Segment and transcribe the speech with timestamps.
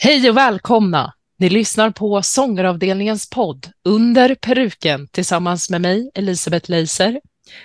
[0.00, 1.12] Hej och välkomna!
[1.38, 7.20] Ni lyssnar på Sångaravdelningens podd Under peruken tillsammans med mig, Elisabeth Leiser.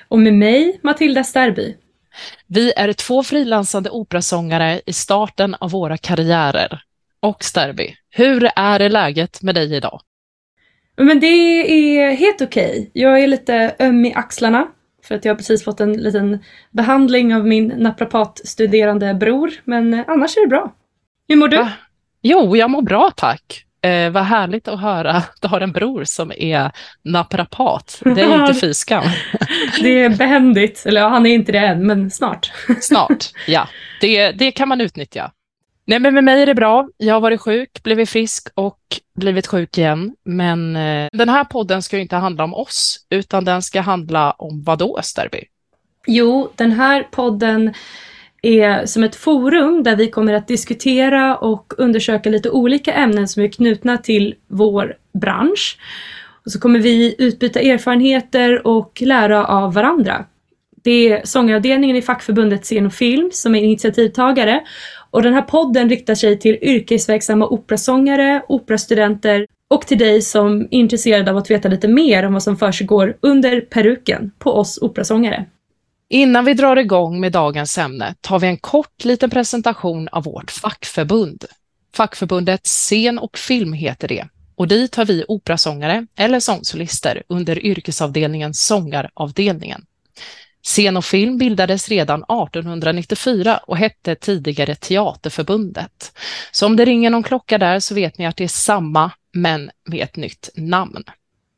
[0.08, 1.76] Och med mig, Matilda Stärby.
[2.48, 6.84] Vi är två frilansande operasångare i starten av våra karriärer.
[7.20, 10.02] Och Stärby, hur är läget med dig idag?
[10.98, 12.70] Men det är helt okej.
[12.70, 12.90] Okay.
[12.94, 14.68] Jag är lite öm i axlarna
[15.04, 16.40] för att jag har precis fått en liten
[16.72, 20.76] behandling av min naprapatstuderande bror, men annars är det bra.
[21.28, 21.58] Hur mår du?
[21.58, 21.72] Ah,
[22.24, 23.66] jo, jag mår bra tack.
[23.82, 26.72] Eh, vad härligt att höra att du har en bror som är
[27.04, 28.02] naprapat.
[28.04, 28.74] Det är inte fy
[29.82, 32.52] det är behändigt, eller ja, han är inte det än, men snart.
[32.82, 33.68] snart, ja.
[34.02, 35.32] Det, det kan man utnyttja.
[35.86, 36.90] Nej, men med mig är det bra.
[36.98, 38.80] Jag har varit sjuk, blivit frisk och
[39.16, 40.16] blivit sjuk igen.
[40.26, 44.32] Men eh, den här podden ska ju inte handla om oss, utan den ska handla
[44.32, 45.44] om vad då, Österby?
[46.08, 47.74] Jo, den här podden
[48.44, 53.44] är som ett forum där vi kommer att diskutera och undersöka lite olika ämnen som
[53.44, 55.78] är knutna till vår bransch.
[56.46, 60.26] Och så kommer vi utbyta erfarenheter och lära av varandra.
[60.84, 64.62] Det är sångavdelningen i fackförbundet Scen och Film som är initiativtagare
[65.12, 70.74] och den här podden riktar sig till yrkesverksamma operasångare, operastudenter och till dig som är
[70.74, 75.46] intresserad av att veta lite mer om vad som försiggår under peruken på oss operasångare.
[76.14, 80.52] Innan vi drar igång med dagens ämne tar vi en kort liten presentation av vårt
[80.52, 81.46] fackförbund.
[81.96, 88.54] Fackförbundet Scen och film heter det och dit har vi operasångare eller sångsolister under yrkesavdelningen
[88.54, 89.86] Sångaravdelningen.
[90.64, 96.18] Scen och film bildades redan 1894 och hette tidigare Teaterförbundet.
[96.52, 99.72] Så om det ringer någon klocka där så vet ni att det är samma, men
[99.90, 101.04] med ett nytt namn.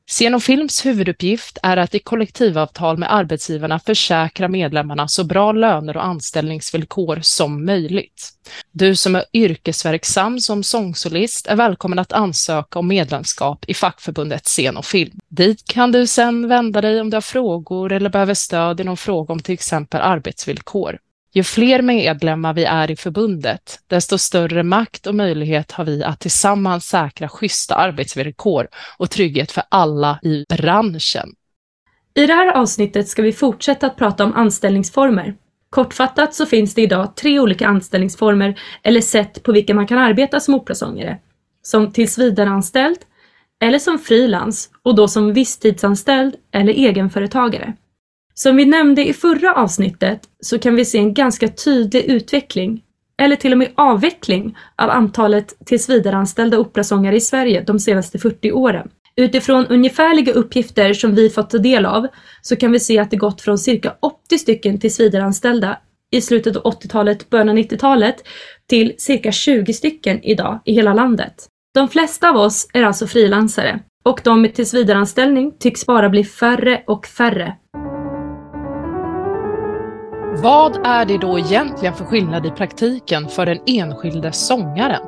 [0.07, 5.97] Scen och Films huvuduppgift är att i kollektivavtal med arbetsgivarna försäkra medlemmarna så bra löner
[5.97, 8.29] och anställningsvillkor som möjligt.
[8.71, 14.77] Du som är yrkesverksam som sångsolist är välkommen att ansöka om medlemskap i fackförbundet Scen
[14.77, 15.19] och Film.
[15.29, 18.97] Dit kan du sedan vända dig om du har frågor eller behöver stöd i någon
[18.97, 20.97] fråga om till exempel arbetsvillkor.
[21.35, 26.19] Ju fler medlemmar vi är i förbundet, desto större makt och möjlighet har vi att
[26.19, 31.29] tillsammans säkra schyssta arbetsvillkor och trygghet för alla i branschen.
[32.13, 35.35] I det här avsnittet ska vi fortsätta att prata om anställningsformer.
[35.69, 40.39] Kortfattat så finns det idag tre olika anställningsformer eller sätt på vilka man kan arbeta
[40.39, 41.17] som operasångare.
[41.61, 42.97] Som tillsvidareanställd,
[43.61, 47.73] eller som frilans och då som visstidsanställd eller egenföretagare.
[48.37, 52.81] Som vi nämnde i förra avsnittet så kan vi se en ganska tydlig utveckling,
[53.21, 58.89] eller till och med avveckling, av antalet tillsvidareanställda operasångare i Sverige de senaste 40 åren.
[59.15, 62.07] Utifrån ungefärliga uppgifter som vi fått ta del av
[62.41, 65.77] så kan vi se att det gått från cirka 80 stycken tillsvidareanställda
[66.11, 68.15] i slutet av 80-talet, början av 90-talet
[68.69, 71.47] till cirka 20 stycken idag i hela landet.
[71.73, 76.83] De flesta av oss är alltså frilansare och de med tillsvidareanställning tycks bara bli färre
[76.87, 77.55] och färre.
[80.43, 85.01] Vad är det då egentligen för skillnad i praktiken för den enskilde sångaren?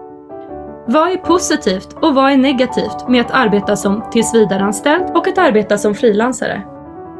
[0.87, 5.77] Vad är positivt och vad är negativt med att arbeta som tillsvidareanställd och att arbeta
[5.77, 6.61] som frilansare?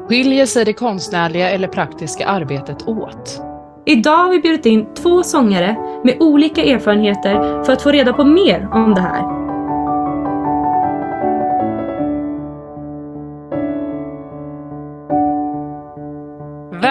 [0.10, 3.42] Skiljer sig det konstnärliga eller praktiska arbetet åt?
[3.86, 8.24] Idag har vi bjudit in två sångare med olika erfarenheter för att få reda på
[8.24, 9.47] mer om det här.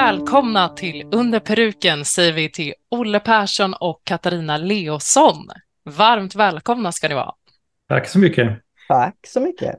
[0.06, 5.49] Välkomna till Under peruken säger vi till Olle Persson och Katarina Leosson.
[5.84, 7.33] Varmt välkomna ska ni vara.
[7.89, 8.59] Tack så mycket.
[8.89, 9.77] Tack så mycket.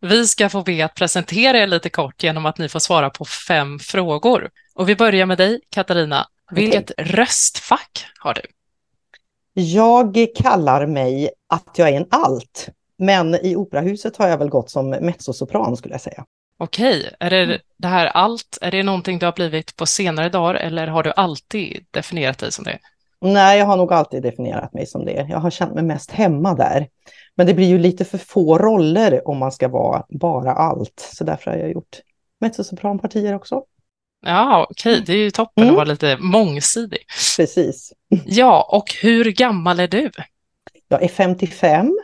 [0.00, 3.24] Vi ska få be att presentera er lite kort genom att ni får svara på
[3.24, 4.50] fem frågor.
[4.74, 6.26] Och vi börjar med dig, Katarina.
[6.50, 7.04] Vilket okay.
[7.04, 8.42] röstfack har du?
[9.62, 12.68] Jag kallar mig att jag är en alt,
[12.98, 16.24] men i operahuset har jag väl gått som mezzosopran skulle jag säga.
[16.58, 17.58] Okej, är det mm.
[17.76, 21.12] det här allt, är det någonting du har blivit på senare dagar eller har du
[21.12, 22.78] alltid definierat dig som det?
[23.20, 25.26] Nej, jag har nog alltid definierat mig som det.
[25.28, 26.88] Jag har känt mig mest hemma där.
[27.34, 31.10] Men det blir ju lite för få roller om man ska vara bara allt.
[31.14, 32.00] Så därför har jag gjort
[32.40, 33.62] mezzosopranpartier också.
[34.26, 35.04] Ja, okej, okay.
[35.04, 35.74] det är ju toppen mm.
[35.74, 36.98] att vara lite mångsidig.
[37.36, 37.92] Precis.
[38.26, 40.10] Ja, och hur gammal är du?
[40.88, 41.98] Jag är 55.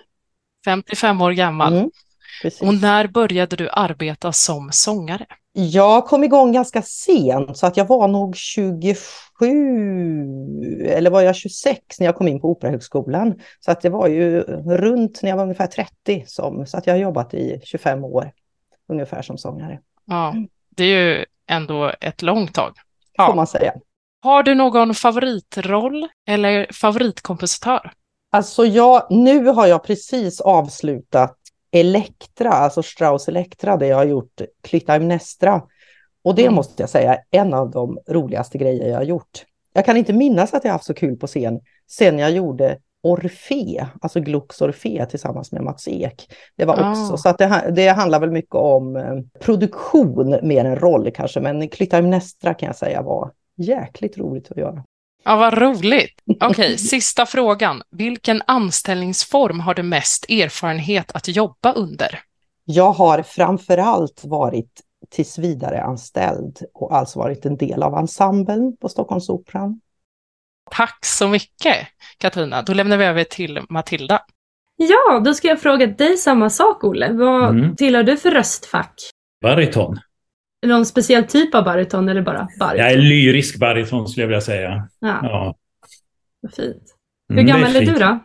[0.65, 1.73] 55 år gammal.
[1.73, 1.91] Mm.
[2.43, 2.63] Precis.
[2.63, 5.27] Och när började du arbeta som sångare?
[5.53, 8.97] Jag kom igång ganska sent så att jag var nog 27
[10.89, 13.35] eller var jag 26 när jag kom in på Operahögskolan.
[13.61, 16.95] Så att det var ju runt när jag var ungefär 30 som, så att jag
[16.95, 18.31] har jobbat i 25 år
[18.89, 19.81] ungefär som sångare.
[20.05, 20.35] Ja,
[20.77, 22.73] det är ju ändå ett långt tag.
[23.13, 23.27] Ja.
[23.27, 23.73] Får man säga.
[24.21, 27.91] Har du någon favoritroll eller favoritkompositör?
[28.33, 31.37] Alltså jag, nu har jag precis avslutat
[31.75, 35.63] Elektra, alltså Strauss Elektra, där jag har gjort Clytemnestra.
[36.25, 36.55] Och det Mm.
[36.55, 39.45] måste jag säga är en av de roligaste grejer jag har gjort.
[39.73, 41.61] Jag kan inte minnas att jag haft så kul på scen
[41.91, 46.29] sen jag gjorde Orfe, alltså Glucks Orfe tillsammans med Mats Ek.
[46.57, 47.17] Det var också, Ah.
[47.17, 51.69] så att det, det handlar väl mycket om eh, produktion mer än roll kanske, men
[51.69, 54.85] Clytemnestra kan jag säga var jäkligt roligt att göra.
[55.25, 56.21] Ja, vad roligt.
[56.41, 57.83] Okej, sista frågan.
[57.91, 62.21] Vilken anställningsform har du mest erfarenhet att jobba under?
[62.65, 64.81] Jag har framförallt varit
[65.11, 69.81] tills vidare anställd och alltså varit en del av ensemblen på Stockholmsoperan.
[70.71, 71.77] Tack så mycket,
[72.19, 72.63] Katarina.
[72.63, 74.23] Då lämnar vi över till Matilda.
[74.77, 77.13] Ja, då ska jag fråga dig samma sak, Olle.
[77.13, 77.77] Vad Mm.
[77.77, 78.95] tillhör du för röstfack?
[79.43, 79.99] Bariton.
[80.65, 82.79] Någon speciell typ av bariton eller bara bariton?
[82.79, 84.89] Jag är lyrisk bariton skulle jag vilja säga.
[85.01, 85.55] Ja, Ja.
[86.41, 86.67] vad fint.
[86.67, 86.77] Mm,
[87.29, 87.93] Hur det gammal är, fint.
[87.95, 88.19] du då?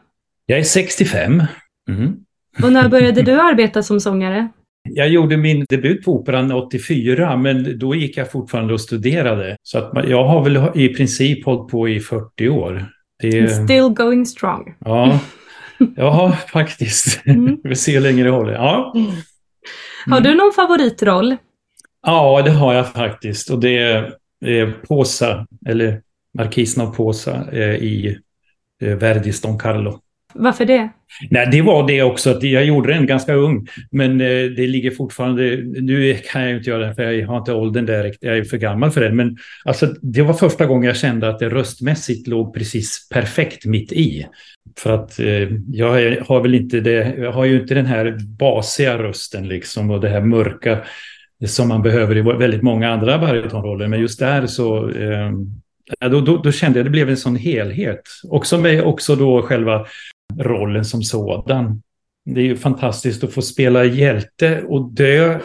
[0.46, 1.44] Jag är 65.
[1.90, 2.14] Mm.
[2.64, 4.48] Och när började du arbeta som sångare?
[4.90, 9.58] Jag gjorde min debut på Operan 84, men då gick jag fortfarande och studerade.
[9.64, 12.86] Så att jag har väl i princip hållit på i 40 år.
[13.22, 14.76] Det, Still going strong.
[14.86, 15.20] ja,
[15.96, 17.26] ja, faktiskt.
[17.26, 17.46] Mm.
[17.64, 18.54] Vi får se hur länge det håller.
[18.54, 18.94] Ja.
[20.06, 20.24] Har Mm.
[20.32, 21.36] du någon favoritroll?
[22.06, 23.50] Ja, det har jag faktiskt.
[23.50, 23.78] Och det
[24.46, 26.02] är Posa, eller
[26.38, 28.18] Markisen av Posa eh, i
[28.82, 30.00] eh, Verdis Don Carlo.
[30.34, 30.90] Varför det?
[31.30, 32.30] Nej, det var det också.
[32.32, 33.68] Att jag gjorde den ganska ung.
[33.92, 35.58] Men eh, det ligger fortfarande...
[35.82, 38.14] Nu kan jag inte göra den för jag har inte åldern där.
[38.20, 39.12] Jag är för gammal för det.
[39.12, 43.92] Men alltså, det var första gången jag kände att det röstmässigt låg precis perfekt mitt
[43.92, 44.26] i.
[44.80, 47.16] För att eh, jag har väl inte det...
[47.18, 50.80] Jag har ju inte den här basiga rösten liksom och det här mörka
[51.46, 53.88] som man behöver i väldigt många andra baritonroller.
[53.88, 54.90] Men just där så...
[54.90, 55.32] Eh,
[56.10, 58.02] då, då, då kände jag att det blev en sån helhet.
[58.30, 59.86] Också med också då själva
[60.38, 61.82] rollen som sådan.
[62.26, 65.40] Det är ju fantastiskt att få spela hjälte och dö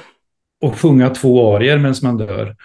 [0.62, 2.56] och sjunga två arior medan man dör.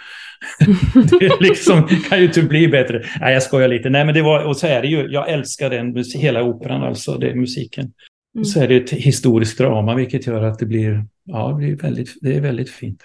[1.19, 3.03] det liksom, kan ju inte bli bättre.
[3.19, 3.89] Nej, jag skojar lite.
[3.89, 7.17] Nej, men det var, och så är det ju, jag älskar den, hela operan, alltså
[7.17, 7.91] det är musiken.
[8.35, 8.45] Mm.
[8.45, 12.17] Så är det ett historiskt drama, vilket gör att det blir, ja, det, blir väldigt,
[12.21, 13.03] det är väldigt fint.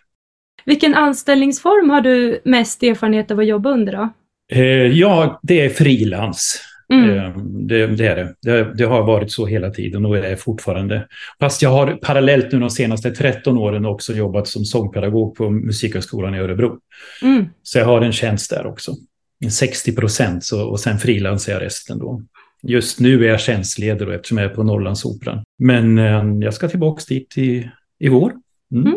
[0.66, 4.08] Vilken anställningsform har du mest erfarenhet av att jobba under då?
[4.52, 6.60] Eh, ja, det är frilans.
[6.92, 7.18] Mm.
[7.18, 8.34] Eh, Det, det är det.
[8.42, 8.74] det.
[8.74, 11.06] Det har varit så hela tiden och är fortfarande.
[11.40, 16.34] Fast jag har parallellt nu de senaste 13 åren också jobbat som sångpedagog på Musikhögskolan
[16.34, 16.78] i Örebro.
[17.22, 17.46] Mm.
[17.62, 18.92] Så jag har en tjänst där också.
[19.50, 22.22] 60 procent och sen frilansar jag resten då.
[22.62, 25.44] Just nu är jag tjänstledig då, eftersom jag är på Norrlandsoperan.
[25.58, 28.32] Men eh, jag ska tillbaka dit i, i vår.
[28.74, 28.94] Mm.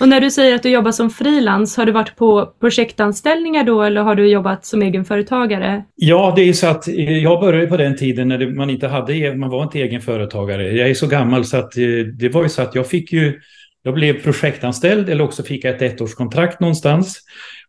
[0.00, 3.82] Och när du säger att du jobbar som frilans, har du varit på projektanställningar då
[3.82, 5.84] eller har du jobbat som egenföretagare?
[5.94, 9.14] Ja, det är så att eh, jag började på den tiden när man inte hade,
[9.14, 10.72] e- man var inte egenföretagare.
[10.72, 11.82] Jag är så gammal så att eh,
[12.18, 13.40] det var ju så att jag fick ju,
[13.82, 17.20] jag blev projektanställd eller också fick jag ett ettårskontrakt någonstans.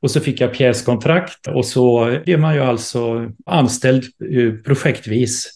[0.02, 5.54] Och så fick jag pjäskontrakt och så blev man ju alltså anställd eh, projektvis.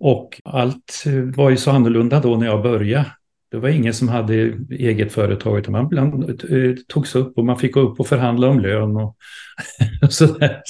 [0.00, 1.04] Och allt
[1.36, 3.06] var ju så annorlunda då när jag började.
[3.52, 4.34] Det var ingen som hade
[4.70, 8.48] eget företag utan man bland, eh, togs upp och man fick gå upp och förhandla
[8.48, 9.16] om lön och,
[10.02, 10.62] och sådär.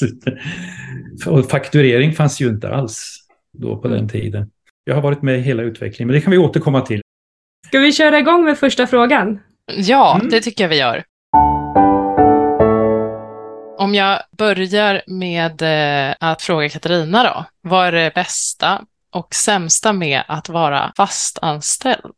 [1.26, 3.16] Och fakturering fanns ju inte alls
[3.58, 4.50] då på den tiden.
[4.84, 7.00] Jag har varit med i hela utvecklingen, men det kan vi återkomma till.
[7.66, 9.38] Ska vi köra igång med första frågan?
[9.76, 10.30] Ja, Mm.
[10.30, 11.02] det tycker jag vi gör.
[13.78, 17.44] Om jag börjar med eh, att fråga Katarina då.
[17.60, 22.14] Vad är det bästa och sämsta med att vara fastanställd?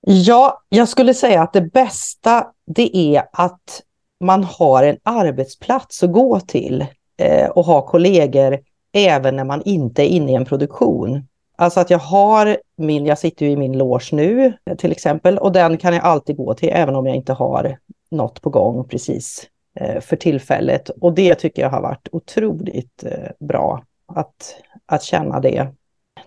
[0.00, 3.82] Ja, jag skulle säga att det bästa det är att
[4.20, 6.86] man har en arbetsplats att gå till
[7.16, 8.58] eh, och ha kollegor
[8.92, 11.26] även när man inte är inne i en produktion.
[11.56, 15.52] Alltså att jag har min, jag sitter ju i min loge nu till exempel och
[15.52, 17.78] den kan jag alltid gå till även om jag inte har
[18.10, 19.46] något på gång precis
[19.80, 20.88] eh, för tillfället.
[20.88, 25.68] Och det tycker jag har varit otroligt eh, bra att, att känna det.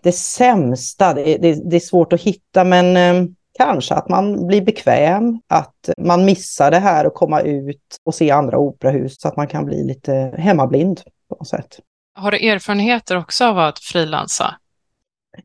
[0.01, 4.62] Det sämsta, det, det, det är svårt att hitta men eh, Kanske att man blir
[4.62, 9.38] bekväm, att man missar det här och komma ut och se andra operahus så att
[9.38, 11.79] man kan bli lite hemmablind på något sätt.
[12.13, 14.55] Har du erfarenheter också av att frilansa?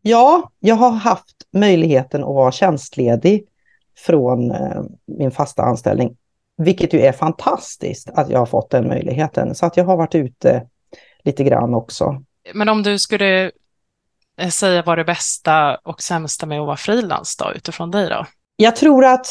[0.02, 3.44] Ja, jag har haft möjligheten att vara tjänstledig
[3.98, 4.82] från eh,
[5.18, 6.16] min fasta anställning,
[6.56, 9.54] vilket ju är fantastiskt att jag har fått den möjligheten.
[9.54, 10.66] Så att jag har varit ute
[11.24, 12.22] lite grann också.
[12.54, 13.50] Men om du skulle
[14.40, 18.26] Eh, säga vad det bästa och sämsta med att vara frilans då, utifrån dig då?
[18.56, 19.26] Jag tror att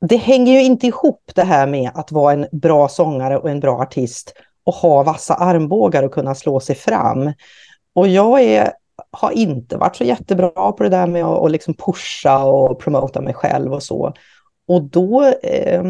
[0.00, 3.60] det hänger ju inte ihop det här med att vara en bra sångare och en
[3.60, 4.34] bra artist
[4.64, 7.32] och ha vassa armbågar och kunna slå sig fram.
[7.94, 8.72] Och jag är
[9.10, 13.34] har inte varit så jättebra på det där med att, liksom pusha och promota mig
[13.34, 14.14] själv och så.
[14.68, 15.84] Och då eh,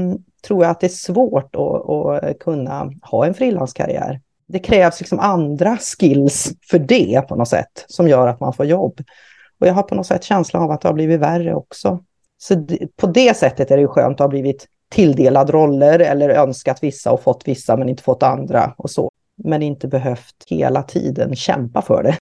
[0.46, 4.20] tror jag att det är svårt att, att kunna ha en frilanskarriär.
[4.48, 8.66] Det krävs liksom andra skills för det på något sätt som gör att man får
[8.66, 9.00] jobb.
[9.60, 12.04] Och jag har på något sätt känslan av att det har blivit värre också.
[12.38, 16.28] Så det, på det sättet är det ju skönt att ha blivit tilldelad roller eller
[16.28, 19.10] önskat vissa och fått vissa men inte fått andra och så.
[19.44, 22.16] Men inte behövt hela tiden kämpa för det.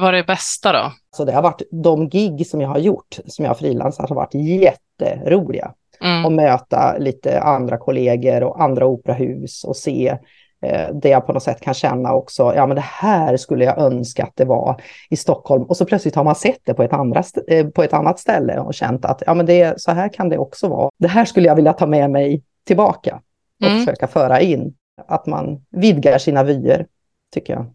[0.00, 0.92] Vad är det bästa då?
[1.16, 4.16] Så det har varit de gig som jag har gjort, som jag har frilansat, har
[4.16, 5.72] varit jätteroliga.
[6.00, 6.24] Mm.
[6.24, 10.18] Och möta lite andra kollegor och andra operahus och se
[10.62, 13.78] eh, det jag på något sätt kan känna också, ja men det här skulle jag
[13.78, 15.62] önska att det var i Stockholm.
[15.62, 18.58] Och så plötsligt har man sett det på ett, andra, eh, på ett annat ställe
[18.58, 20.90] och känt att ja men det, så här kan det också vara.
[20.98, 23.20] Det här skulle jag vilja ta med mig tillbaka
[23.60, 23.78] och mm.
[23.78, 24.74] försöka föra in.
[25.08, 26.86] Att man vidgar sina vyer,
[27.34, 27.66] tycker jag.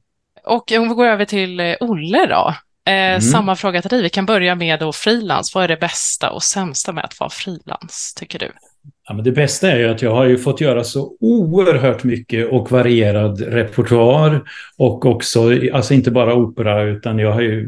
[0.45, 2.53] Och om vi går över till eh, Olle då.
[2.85, 3.21] Eh, mm.
[3.21, 4.01] Samma fråga till dig.
[4.01, 5.55] Vi kan börja med frilans.
[5.55, 8.51] Vad är det bästa och sämsta med att vara frilans, tycker du?
[9.07, 12.51] Ja, men det bästa är ju att jag har ju fått göra så oerhört mycket
[12.51, 14.41] och varierad repertoar.
[14.77, 17.67] Och också, alltså inte bara opera, utan jag har ju,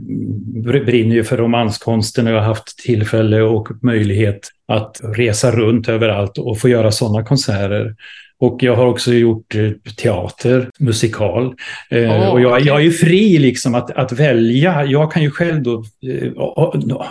[0.86, 6.38] brinner ju för romanskonsten och jag har haft tillfälle och möjlighet att resa runt överallt
[6.38, 7.96] och få göra sådana konserter.
[8.39, 11.46] Och jag har också gjort eh, teater, musikal.
[11.91, 14.86] Oh, och jag, jag, är ju fri liksom att, att välja.
[14.86, 16.32] Jag kan ju själv då, eh,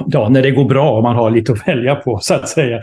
[0.06, 2.80] ja, när det går bra, om man har lite att välja på så att säga,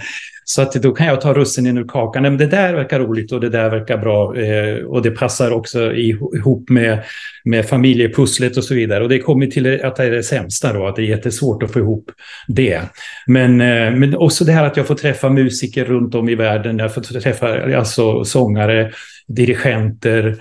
[0.52, 2.24] så att då kan jag ta russinen ur kakan.
[2.24, 4.36] Men det där verkar roligt och det där verkar bra.
[4.36, 7.04] Eh, och det passar också ihop med,
[7.44, 9.04] med familjepusslet och så vidare.
[9.04, 11.72] Och det kommer till att det är det sämsta då, att det är jättesvårt att
[11.72, 12.12] få ihop
[12.48, 12.82] det.
[13.28, 16.80] Men, eh, men också det här att jag får träffa musiker runt om i världen.
[16.80, 18.92] Jag får träffa alltså, sångare,
[19.28, 20.36] dirigenter.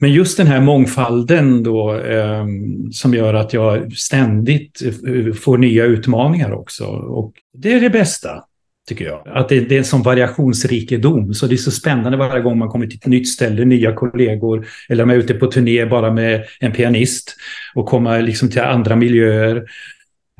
[0.00, 2.46] Men just den här mångfalden då eh,
[2.92, 6.84] som gör att jag ständigt eh, får nya utmaningar också.
[6.86, 8.42] Och det är det bästa
[8.86, 9.22] tycker jag.
[9.26, 11.34] Att det, det, är en sån variationsrikedom.
[11.34, 14.66] Så det är så spännande varje gång man kommer till ett nytt ställe, nya kollegor.
[14.88, 17.36] Eller om jag är ute på turné bara med en pianist.
[17.74, 19.64] Och komma liksom till andra miljöer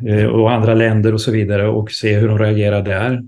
[0.09, 1.69] eh, och andra länder och så vidare.
[1.69, 3.23] Och se hur de reagerar där.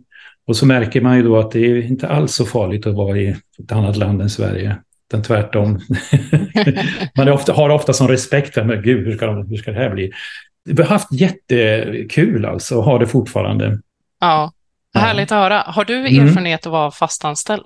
[0.47, 3.19] Och så märker man ju då att det är inte alls så farligt att vara
[3.19, 4.77] i ett annat land än Sverige.
[5.09, 5.81] Utan tvärtom.
[7.17, 9.79] man ofta, har ofta sån respekt för, men gud, hur ska, de, hur ska det
[9.79, 10.13] här bli?
[10.65, 13.79] Vi har haft jättekul alltså, och har det fortfarande.
[14.21, 14.53] Ja.
[14.95, 15.63] Härligt att höra.
[15.67, 16.29] Har du mm.
[16.29, 17.63] erfarenhet av att vara fastanställd?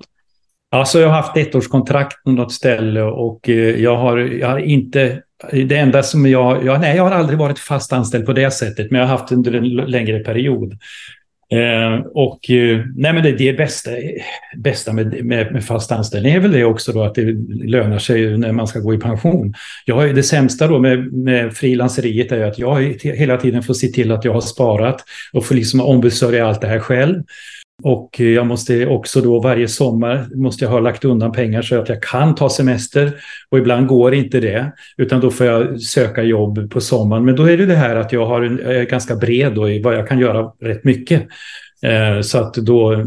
[0.71, 5.21] Alltså jag har haft ettårskontrakt på något ställe och eh, jag har, jag har inte...
[5.51, 6.81] Det enda som jag, jag...
[6.81, 9.53] Nej, jag har aldrig varit fast anställd på det sättet, men jag har haft under
[9.53, 10.77] en längre period.
[11.53, 13.91] Eh, och eh, nej, men det, det bästa,
[14.57, 17.21] bästa med, med, med, fast anställning är väl det också då att det
[17.63, 19.53] lönar sig när man ska gå i pension.
[19.85, 23.73] Jag har ju det sämsta då med, med frilanseriet är att jag hela tiden får
[23.73, 27.23] se till att jag har sparat och får liksom ombesörja allt det här själv.
[27.83, 31.89] Och jag måste också då varje sommar måste jag ha lagt undan pengar så att
[31.89, 33.13] jag kan ta semester.
[33.49, 37.25] Och ibland går inte det, utan då får jag söka jobb på sommaren.
[37.25, 39.81] Men då är det det här att jag har en, är ganska bred då i
[39.81, 41.27] vad jag kan göra rätt mycket.
[41.83, 43.05] Eh, så att då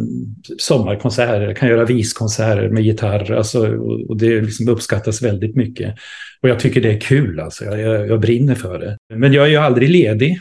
[0.58, 3.76] sommarkonserter, jag kan göra viskonserter med gitarr alltså,
[4.08, 5.94] och det liksom uppskattas väldigt mycket.
[6.42, 7.64] Och jag tycker det är kul, alltså.
[7.64, 8.96] jag, jag, jag brinner för det.
[9.14, 10.40] Men jag är ju aldrig ledig.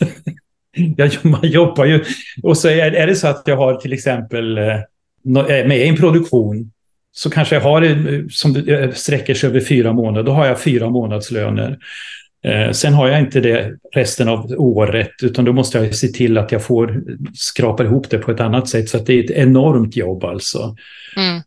[0.96, 2.04] jag, man jobbar ju.
[2.42, 4.64] Och så är, är, det så att jag har till exempel eh,
[5.24, 6.70] med i en produktion
[7.12, 10.22] så kanske jag har det som eh, sträcker sig över fyra månader.
[10.22, 11.78] Då har jag fyra månadslöner.
[12.72, 16.52] Sen har jag inte det resten av året, utan då måste jag se till att
[16.52, 17.02] jag får
[17.34, 18.88] skrapa ihop det på ett annat sätt.
[18.88, 20.76] Så att det är ett enormt jobb alltså.
[21.16, 21.42] Mm.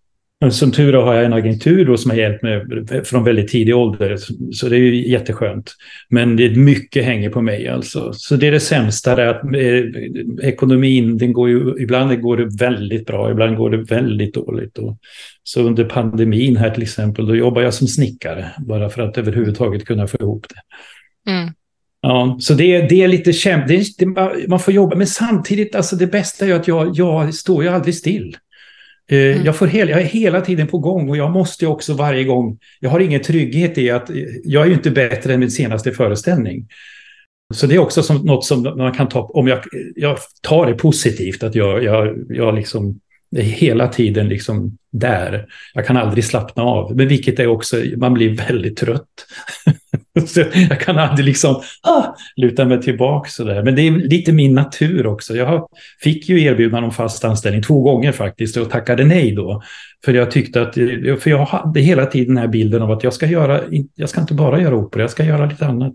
[0.50, 2.66] Som tur har jag en agentur då som har hjälpt mig
[3.04, 4.18] från väldigt tidig ålder.
[4.54, 5.72] Så det är ju jätteskönt.
[6.10, 8.14] Men det är mycket hänger på mig alltså.
[8.14, 9.16] Så det är det sämsta.
[9.16, 13.78] Det att eh, ekonomin, den går ju, ibland går det väldigt bra, ibland går det
[13.78, 14.78] väldigt dåligt.
[14.78, 14.98] Och
[15.44, 18.46] så under pandemin här till exempel, då jobbar jag som snickare.
[18.58, 21.32] Bara för att överhuvudtaget kunna få ihop det.
[21.32, 21.54] Mm.
[22.02, 24.02] Ja, så det, det är lite kämpigt.
[24.48, 27.96] Man får jobba, men samtidigt, alltså det bästa är att jag, jag står ju aldrig
[27.96, 28.38] still.
[29.08, 29.46] Eh, mm.
[29.46, 32.58] Jag, får hel, jag är hela tiden på gång och jag måste också varje gång...
[32.80, 34.10] Jag har ingen trygghet i att...
[34.44, 36.68] Jag är ju inte bättre än min senaste föreställning.
[37.54, 39.22] Så det är också som, något som man kan ta...
[39.22, 39.60] Om jag,
[39.96, 43.00] jag tar det positivt, att jag, jag, jag liksom
[43.36, 45.46] är hela tiden liksom där.
[45.74, 46.96] Jag kan aldrig slappna av.
[46.96, 47.84] Men vilket är också...
[47.98, 49.26] Man blir väldigt trött.
[50.28, 52.04] Så jag kan aldrig liksom ah,
[52.36, 53.64] luta mig tillbaka sådär.
[53.64, 55.36] Men det är lite min natur också.
[55.36, 55.68] Jag
[56.02, 59.64] fick ju erbjudande om fast anställning två gånger faktiskt och tackade nej då.
[60.06, 60.74] För jag tyckte att,
[61.22, 63.62] för jag hade hela tiden den här bilden av att jag ska göra,
[63.96, 65.94] jag ska inte bara göra opera, jag ska göra lite annat.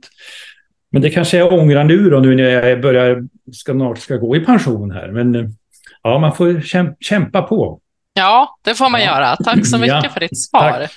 [0.93, 3.23] Men det kanske jag ångrar nu då, nu när jag börjar,
[3.53, 5.09] ska, snart ska gå i pension här.
[5.09, 5.57] Men
[6.03, 6.61] ja, man får
[7.00, 7.81] kämpa på.
[8.15, 9.07] Ja, det får man ja.
[9.07, 9.37] göra.
[9.37, 10.11] Tack så mycket ja.
[10.11, 10.71] för ditt svar.
[10.71, 10.91] Tack.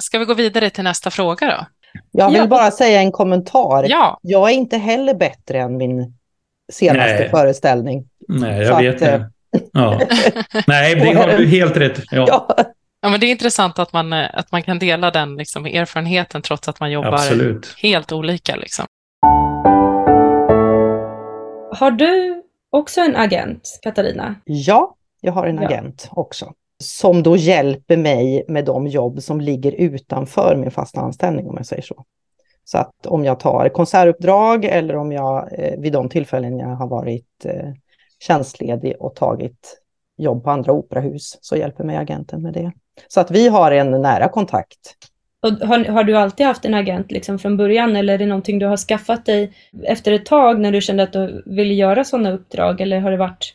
[0.00, 1.66] Ska vi gå vidare till nästa fråga då?
[2.10, 2.46] Jag vill ja.
[2.46, 3.86] bara säga en kommentar.
[3.88, 4.18] Ja.
[4.22, 6.14] Jag är inte heller bättre än min
[6.72, 7.28] senaste Nej.
[7.30, 8.08] föreställning.
[8.28, 9.14] Nej, jag Så vet att, det.
[9.14, 10.00] Eh, ja.
[10.66, 12.00] Nej, det har du helt rätt.
[12.10, 12.48] Ja.
[13.00, 16.42] Ja, men det är intressant att man, eh, att man kan dela den liksom, erfarenheten
[16.42, 17.74] trots att man jobbar Absolut.
[17.78, 18.56] helt olika.
[18.56, 18.86] Liksom.
[21.76, 24.34] Har du också en agent, Katarina?
[24.44, 25.68] Ja, jag har en ja.
[25.68, 26.52] agent också.
[26.84, 31.66] Som då hjälper mig med de jobb som ligger utanför min fasta anställning om jag
[31.66, 32.04] säger så.
[32.64, 36.88] Så att om jag tar konsertuppdrag eller om jag eh, vid de tillfällen jag har
[36.88, 37.72] varit eh,
[38.18, 39.80] tjänstledig och tagit
[40.18, 42.72] jobb på andra operahus så hjälper mig agenten med det.
[43.08, 44.78] Så att vi har en nära kontakt.
[45.42, 48.58] Och har, har du alltid haft en agent liksom från början eller är det någonting
[48.58, 49.52] du har skaffat dig
[49.84, 53.16] efter ett tag när du kände att du ville göra sådana uppdrag eller har det
[53.16, 53.54] varit?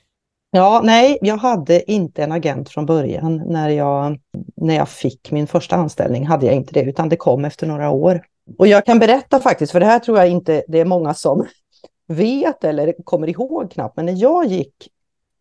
[0.55, 3.43] Ja, nej, jag hade inte en agent från början.
[3.47, 4.19] När jag,
[4.55, 7.89] när jag fick min första anställning hade jag inte det, utan det kom efter några
[7.89, 8.25] år.
[8.57, 11.45] Och jag kan berätta faktiskt, för det här tror jag inte det är många som
[12.07, 14.89] vet eller kommer ihåg knappt, men när jag gick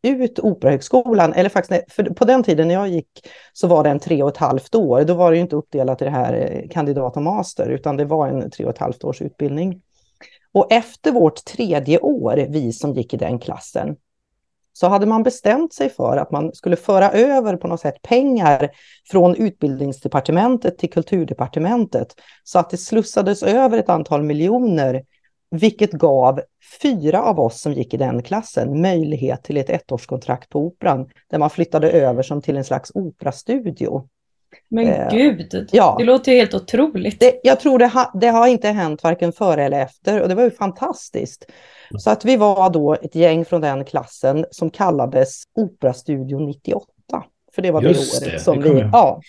[0.03, 4.01] ut Operahögskolan, eller faktiskt för på den tiden när jag gick så var det en
[4.01, 5.05] tre och ett halvt år.
[5.05, 8.05] Då var det ju inte uppdelat i det här eh, kandidat och master, utan det
[8.05, 9.83] var en tre och ett halvt års utbildning.
[10.53, 13.97] Och efter vårt tredje år, vi som gick i den klassen,
[14.73, 18.71] så hade man bestämt sig för att man skulle föra över på något sätt pengar
[19.11, 22.15] från utbildningsdepartementet till kulturdepartementet
[22.45, 25.03] så att det slussades över ett antal miljoner
[25.51, 26.41] vilket gav
[26.83, 31.39] fyra av oss som gick i den klassen möjlighet till ett ettårskontrakt på Operan, där
[31.39, 34.09] man flyttade över som till en slags operastudio.
[34.73, 35.95] Men eh, gud, ja.
[35.99, 37.21] det låter ju helt otroligt.
[37.21, 40.35] Det, jag tror det, ha, det har inte hänt varken före eller efter och det
[40.35, 41.45] var ju fantastiskt.
[41.99, 46.87] Så att vi var då ett gäng från den klassen som kallades Operastudio 98.
[47.55, 48.81] För det var Just det året som det vi...
[48.81, 49.21] Ja.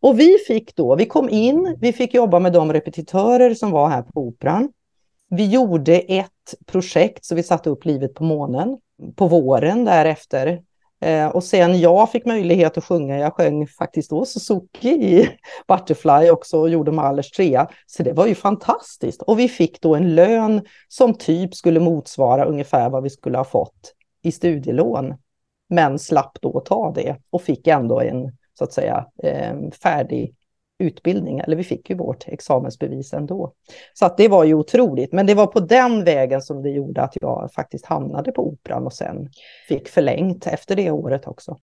[0.00, 3.88] Och vi fick då, vi kom in, vi fick jobba med de repetitörer som var
[3.88, 4.68] här på Operan.
[5.30, 8.78] Vi gjorde ett projekt, så vi satte upp Livet på månen
[9.16, 10.62] på våren därefter.
[11.02, 15.28] Eh, och sen jag fick möjlighet att sjunga, jag sjöng faktiskt då Suzuki i
[15.68, 17.68] Butterfly också och gjorde Mahlers trea.
[17.86, 19.22] Så det var ju fantastiskt.
[19.22, 23.44] Och vi fick då en lön som typ skulle motsvara ungefär vad vi skulle ha
[23.44, 25.14] fått i studielån.
[25.68, 30.34] Men slapp då ta det och fick ändå en så att säga eh, färdig
[30.82, 33.52] utbildning, eller vi fick ju vårt examensbevis ändå.
[33.94, 37.02] Så att det var ju otroligt, men det var på den vägen som det gjorde
[37.02, 39.28] att jag faktiskt hamnade på Operan och sen
[39.68, 41.56] fick förlängt efter det året också.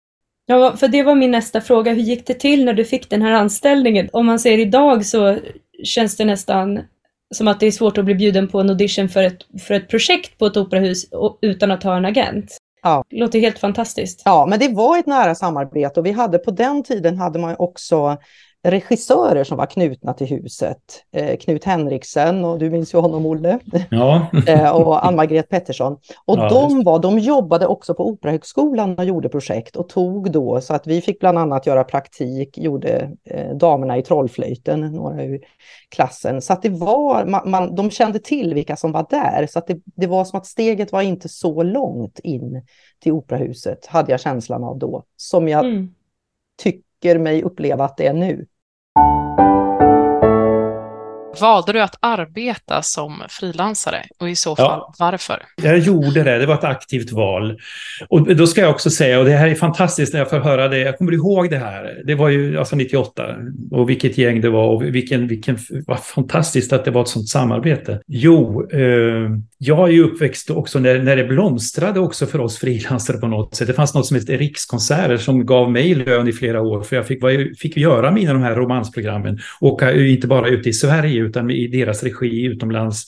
[0.45, 1.93] Ja, för det var min nästa fråga.
[1.93, 4.10] Hur gick det till när du fick den här anställningen?
[4.13, 5.38] Om man ser idag så
[5.84, 6.80] känns det nästan
[7.36, 9.89] som att det är svårt att bli bjuden på en audition för ett, för ett
[9.89, 11.06] projekt på ett operahus
[11.41, 12.58] utan att ha en agent.
[12.84, 13.03] Ja.
[13.10, 14.21] Det låter helt fantastiskt.
[14.25, 17.56] Ja, men det var ett nära samarbete och vi hade på den tiden hade man
[17.60, 18.17] också
[18.67, 20.77] regissörer som var knutna till huset.
[21.12, 24.27] Eh, Knut Henriksen, och du minns ju honom Olle, ja.
[24.47, 25.93] eh, och Ann-Margret Pettersson.
[26.25, 30.62] Och ja, de, var, de jobbade också på Operahögskolan och gjorde projekt och tog då,
[30.62, 35.39] så att vi fick bland annat göra praktik, gjorde eh, Damerna i Trollflöjten, några ur
[35.89, 36.41] klassen.
[36.41, 39.67] Så att det var, man, man, de kände till vilka som var där, så att
[39.67, 42.62] det, det var som att steget var inte så långt in
[42.99, 45.93] till operahuset, hade jag känslan av då, som jag mm.
[46.58, 48.45] tycker mig uppleva att det är nu.
[51.41, 55.43] Valde du att arbeta som frilansare och i så fall ja, varför?
[55.56, 57.60] Jag gjorde det, det var ett aktivt val.
[58.10, 60.67] Och då ska jag också säga, och det här är fantastiskt när jag får höra
[60.67, 63.36] det, jag kommer ihåg det här, det var ju alltså 98
[63.71, 67.28] och vilket gäng det var och vilken, vilken, vad fantastiskt att det var ett sånt
[67.28, 68.02] samarbete.
[68.08, 73.17] Jo, eh, jag är ju uppväxt också när, när det blomstrade också för oss frilansare
[73.17, 73.67] på något sätt.
[73.67, 77.08] Det fanns något som hette Rikskonserter som gav mig lön i flera år för jag
[77.08, 77.19] fick,
[77.60, 79.39] fick göra mina de här romansprogrammen.
[79.62, 83.05] Åka inte bara ut i Sverige utan i deras regi utomlands.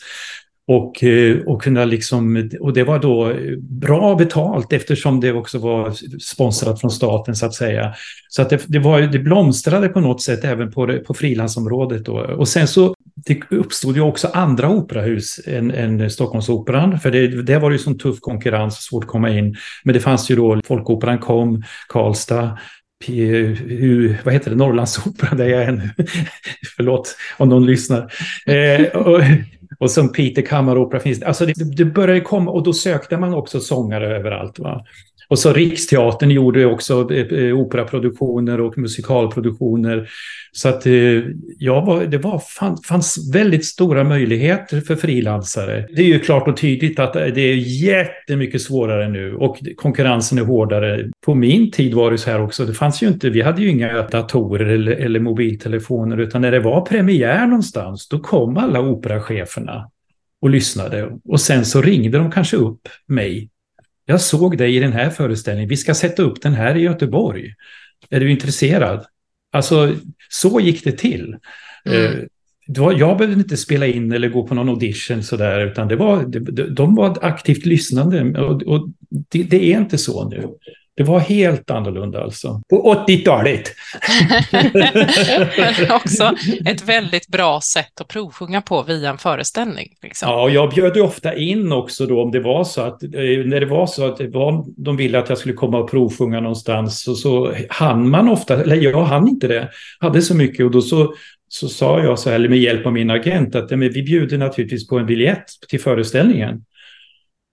[0.68, 5.94] Och, eh, och, kunna liksom, och det var då bra betalt eftersom det också var
[6.20, 7.94] sponsrat från staten så att säga.
[8.30, 12.06] Så att det, det, var, det blomstrade på något sätt även på, på frilansområdet.
[12.06, 12.18] Då.
[12.18, 17.00] Och sen så det uppstod ju också andra operahus än, än Stockholmsoperan.
[17.00, 19.56] För det, det var ju sån tuff konkurrens, svårt att komma in.
[19.84, 22.58] Men det fanns ju då Folkoperan kom, Karlstad,
[24.24, 25.90] vad heter det, Norrlandsoperan där jag är nu.
[26.76, 28.14] Förlåt om någon lyssnar.
[28.46, 29.22] Eh, och,
[29.80, 31.28] Och som Peter Kammaropera finns det.
[31.28, 34.60] Alltså det, det började komma och då sökte man också sångare överallt.
[34.60, 34.86] Va?
[35.30, 40.10] Och så Riksteatern gjorde också eh, eh, operaproduktioner och musikalproduktioner.
[40.52, 40.94] Så att eh,
[41.58, 42.42] jag var, det var,
[42.88, 45.88] fanns väldigt stora möjligheter för frilansare.
[45.96, 50.44] Det är ju klart och tydligt att det är jättemycket svårare nu och konkurrensen är
[50.44, 51.10] hårdare.
[51.26, 53.70] På min tid var det så här också, det fanns ju inte, vi hade ju
[53.70, 59.90] inga datorer eller, eller mobiltelefoner utan när det var premiär någonstans då kom alla operacheferna
[60.42, 63.50] och lyssnade och sen så ringde de kanske upp mig
[64.10, 65.70] jag såg dig i den här föreställningen.
[65.70, 67.54] Vi ska sätta upp den här i Göteborg.
[68.10, 69.06] Är du intresserad?
[69.52, 69.96] Alltså,
[70.30, 71.36] så gick det till.
[71.86, 72.06] Mm.
[72.06, 76.26] Eh, jag behövde inte spela in eller gå på någon audition sådär, utan det var,
[76.76, 78.40] de var aktivt lyssnande.
[78.40, 80.48] Och, och det, det, är inte så nu.
[81.00, 82.62] Det var helt annorlunda alltså.
[82.70, 83.64] På 80-talet.
[84.74, 86.36] Men också
[86.66, 89.88] ett väldigt bra sätt att provsjunga på via en föreställning.
[90.04, 90.30] Liksom.
[90.30, 93.10] Ja, och jag bjöd ju ofta in också då om det var så att, eh,
[93.46, 97.04] när det var så att var, de ville att jag skulle komma och provsjunga någonstans,
[97.04, 100.82] så, så hann man ofta, eller jag hann inte det, hade så mycket och då
[100.82, 101.14] så
[101.52, 104.88] så sa jag så här, med hjälp av min agent, att men vi bjuder naturligtvis
[104.88, 106.64] på en biljett till föreställningen.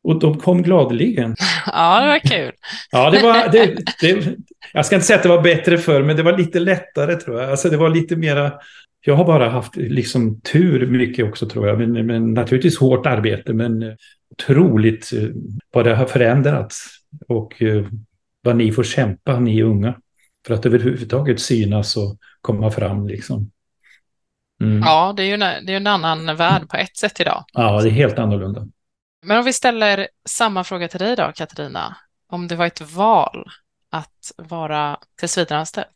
[0.07, 1.37] Och de kom gladeligen.
[1.67, 2.53] Ja, det var kul.
[2.91, 4.37] Ja, det var, det, det,
[4.73, 7.41] jag ska inte säga att det var bättre för men det var lite lättare tror
[7.41, 7.51] jag.
[7.51, 8.53] Alltså det var lite mera...
[9.01, 11.79] Jag har bara haft liksom tur mycket också tror jag.
[11.79, 13.97] Men, men naturligtvis hårt arbete, men
[14.31, 15.29] otroligt eh,
[15.73, 16.87] vad det har förändrats.
[17.29, 17.85] Och eh,
[18.43, 19.95] vad ni får kämpa, ni unga.
[20.47, 23.51] För att överhuvudtaget synas och komma fram liksom.
[24.63, 24.79] Mm.
[24.79, 27.45] Ja, det är ju en, det är en annan värld på ett sätt idag.
[27.53, 28.67] Ja, det är helt annorlunda.
[29.27, 31.97] Men om vi ställer samma fråga till dig då, Katarina.
[32.29, 33.47] Om det var ett val
[33.91, 35.87] att vara tillsvidareanställd?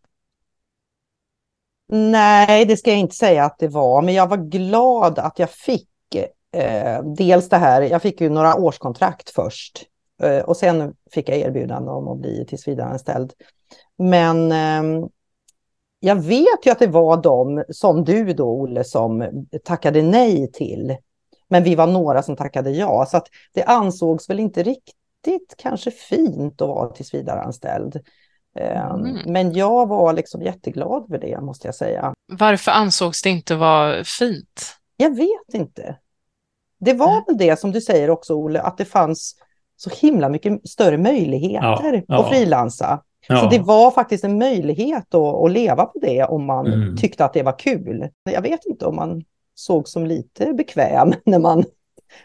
[1.89, 5.51] Nej, det ska jag inte säga att det var, men jag var glad att jag
[5.51, 6.15] fick
[6.55, 9.85] eh, dels det här, jag fick ju några årskontrakt först
[10.23, 13.33] eh, och sen fick jag erbjudande om att bli tillsvidareanställd.
[13.99, 15.07] Men eh,
[16.01, 20.97] jag vet ju att det var de, som du då Olle, som tackade nej till
[21.51, 25.91] men vi var några som tackade ja, så att det ansågs väl inte riktigt kanske
[25.91, 28.01] fint att vara tillsvidareanställd.
[28.59, 29.33] Ehm, mm.
[29.33, 32.15] Men jag var liksom jätteglad för det, måste jag säga.
[32.33, 34.77] Varför ansågs det inte vara fint?
[34.97, 35.97] Jag vet inte.
[36.81, 37.23] Det var mm.
[37.27, 39.37] väl det som du säger också, Olle, att det fanns
[39.77, 42.21] så himla mycket större möjligheter ja, ja.
[42.21, 43.03] att frilansa.
[43.29, 43.41] Ja.
[43.41, 46.97] Så det var faktiskt en möjlighet att, att leva på det om man mm.
[46.97, 48.09] tyckte att det var kul.
[48.25, 49.25] Jag vet inte om man
[49.61, 51.65] såg som lite bekväm när man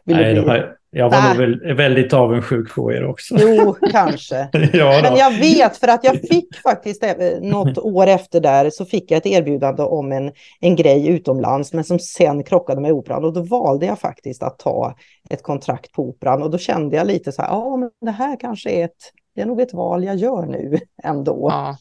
[0.03, 0.43] ville Nej, bli...
[0.43, 3.35] Var, jag var nog väl, väldigt avundsjuk på er också.
[3.39, 4.49] Jo, kanske.
[4.73, 8.85] ja, Men jag vet för att jag fick faktiskt eh, något år efter där så
[8.85, 13.25] fick jag ett erbjudande om en, en grej utomlands men som sen krockade med operan
[13.25, 14.95] och då valde jag faktiskt att ta
[15.29, 18.39] ett kontrakt på operan och då kände jag lite så här, ja men det här
[18.39, 21.49] kanske är ett, det är nog ett val jag gör nu ändå.
[21.51, 21.77] Ja.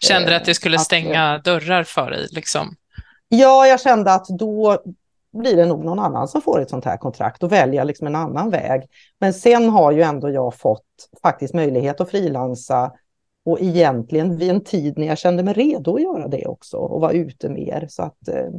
[0.00, 2.76] Kände du att det skulle stänga att, dörrar för dig liksom?
[3.28, 4.78] Ja, jag kände att då
[5.32, 8.14] blir det nog någon annan som får ett sånt här kontrakt och välja liksom en
[8.14, 8.88] annan väg.
[9.18, 12.92] Men sen har ju ändå jag fått faktiskt möjlighet att frilansa
[13.44, 17.00] och egentligen vid en tid när jag kände mig redo att göra det också och
[17.00, 17.86] vara ute mer.
[17.90, 18.50] Så att eh,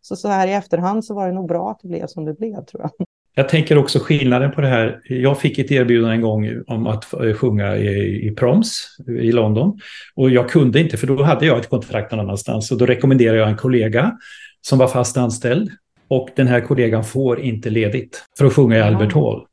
[0.00, 2.34] så, så här i efterhand så var det nog bra att det blev som det
[2.34, 3.06] blev tror jag.
[3.38, 5.00] Jag tänker också skillnaden på det här.
[5.04, 7.04] Jag fick ett erbjudande en gång om att
[7.36, 9.80] sjunga i, i Proms i London.
[10.14, 12.70] Och jag kunde inte, för då hade jag ett kontrakt någon annanstans.
[12.70, 14.12] Och då rekommenderade jag en kollega
[14.60, 15.70] som var fast anställd.
[16.08, 19.44] Och den här kollegan får inte ledigt för att sjunga i Albert Hall.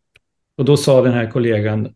[0.58, 1.90] Och då sa den här kollegan,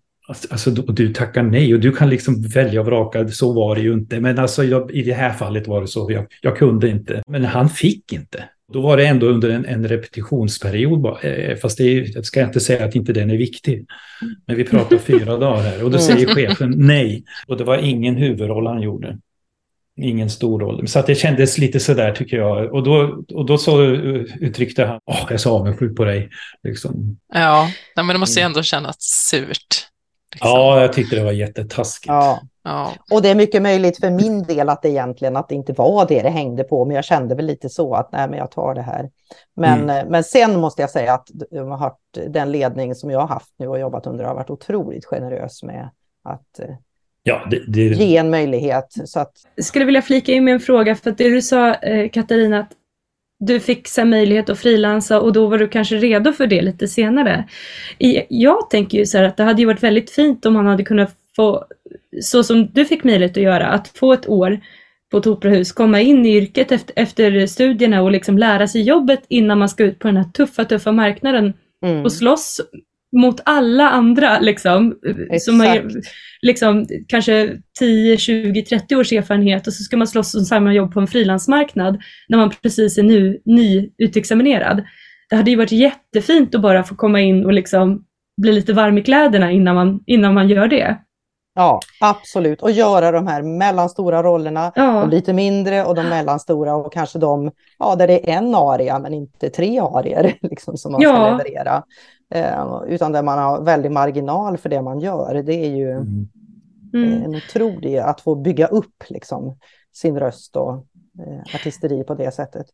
[0.49, 3.93] alltså du tackar nej och du kan liksom välja och vraka, så var det ju
[3.93, 4.19] inte.
[4.19, 7.23] Men alltså jag, i det här fallet var det så, jag, jag kunde inte.
[7.27, 8.43] Men han fick inte.
[8.73, 12.59] Då var det ändå under en, en repetitionsperiod, eh, fast det är, jag ska inte
[12.59, 13.85] säga att inte den är viktig.
[14.47, 17.23] Men vi pratar fyra dagar här och då säger chefen nej.
[17.47, 19.17] Och det var ingen huvudroll han gjorde.
[20.01, 20.87] Ingen stor roll.
[20.87, 22.73] Så att det kändes lite sådär tycker jag.
[22.73, 23.83] Och då, och då så
[24.39, 26.29] uttryckte han, åh, jag är så avundsjuk på dig.
[26.63, 27.17] Liksom.
[27.33, 29.87] Ja, men det måste ju ändå kännas surt.
[30.37, 30.59] Liksom.
[30.59, 32.07] Ja, jag tyckte det var jättetaskigt.
[32.07, 32.41] Ja.
[32.63, 32.91] ja.
[33.11, 36.07] Och det är mycket möjligt för min del att det egentligen att det inte var
[36.07, 38.75] det det hängde på, men jag kände väl lite så att nej, men jag tar
[38.75, 39.09] det här.
[39.55, 39.97] Men, mm.
[39.97, 41.27] Eh, men sen måste jag säga att
[42.27, 45.89] den ledning som jag har haft nu och jobbat under har varit otroligt generös med
[46.23, 46.75] att eh,
[47.23, 47.81] ja, det, det...
[47.81, 48.93] ge en möjlighet.
[49.05, 49.31] Så att...
[49.55, 52.59] Jag skulle vilja flika in med en fråga, för att det du sa eh, Katarina,
[52.59, 52.71] att
[53.39, 56.87] du fick sen möjlighet att frilansa och då var du kanske redo för det lite
[56.87, 57.43] senare.
[58.29, 60.83] Jag tänker ju så här att det hade ju varit väldigt fint om man hade
[60.83, 61.65] kunnat få,
[62.21, 64.59] så som du fick möjlighet att göra, att få ett år
[65.11, 69.25] på ett operahus, komma in i yrket efter, efter studierna och liksom lära sig jobbet
[69.27, 71.53] innan man ska ut på den här tuffa, tuffa marknaden
[71.85, 72.03] Mm.
[72.03, 72.61] och slåss
[73.15, 74.95] mot alla andra liksom,
[75.39, 75.91] som har
[76.41, 80.93] liksom, kanske 10, 20, 30 års erfarenhet och så ska man slåss om samma jobb
[80.93, 84.83] på en frilansmarknad när man precis är nu, nyutexaminerad.
[85.29, 88.03] Det hade ju varit jättefint att bara få komma in och liksom
[88.41, 90.97] bli lite varm i kläderna innan man, innan man gör det.
[91.55, 92.61] Ja, absolut.
[92.61, 94.91] Och göra de här mellanstora rollerna, Ja.
[95.01, 98.99] de lite mindre och de mellanstora och kanske de ja, där det är en aria
[98.99, 101.29] men inte tre arier liksom, som man ska Ja.
[101.37, 101.83] leverera.
[102.35, 105.43] Eh, utan där man har väldigt marginal för det man gör.
[105.45, 106.27] Det är ju Mm.
[106.93, 107.13] Mm.
[107.13, 109.57] eh, en otrolig att få bygga upp liksom,
[109.93, 110.73] sin röst och
[111.19, 112.65] eh, artisteri på det sättet.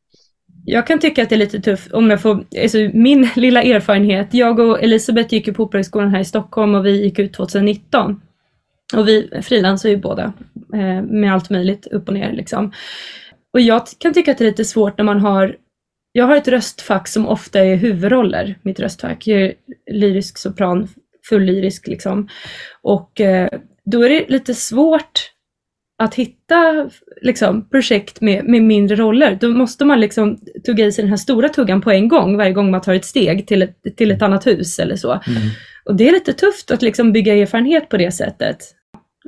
[0.66, 4.34] Jag kan tycka att det är lite tufft om jag får, alltså min lilla erfarenhet.
[4.34, 8.22] Jag och Elisabeth gick ju på Operahögskolan här i Stockholm och vi gick ut 2019.
[8.96, 10.34] Och vi frilansar ju båda
[10.74, 12.72] eh, med allt möjligt upp och ner liksom.
[13.54, 15.56] Och jag kan tycka att det är lite svårt när man har,
[16.16, 19.28] jag har ett röstfack som ofta är huvudroller, mitt röstfack.
[19.28, 19.54] Jag är
[19.92, 20.88] lyrisk sopran,
[21.30, 22.28] fullyrisk liksom.
[22.82, 23.50] Och eh,
[23.86, 25.30] då är det lite svårt
[25.98, 26.90] att hitta
[27.22, 29.38] liksom, projekt med, med mindre roller.
[29.42, 32.54] Då måste man liksom tugga i sig den här stora tuggan på en gång varje
[32.54, 35.12] gång man tar ett steg till ett, till ett annat hus eller så.
[35.12, 35.42] Mm.
[35.86, 38.58] Och det är lite tufft att liksom bygga erfarenhet på det sättet.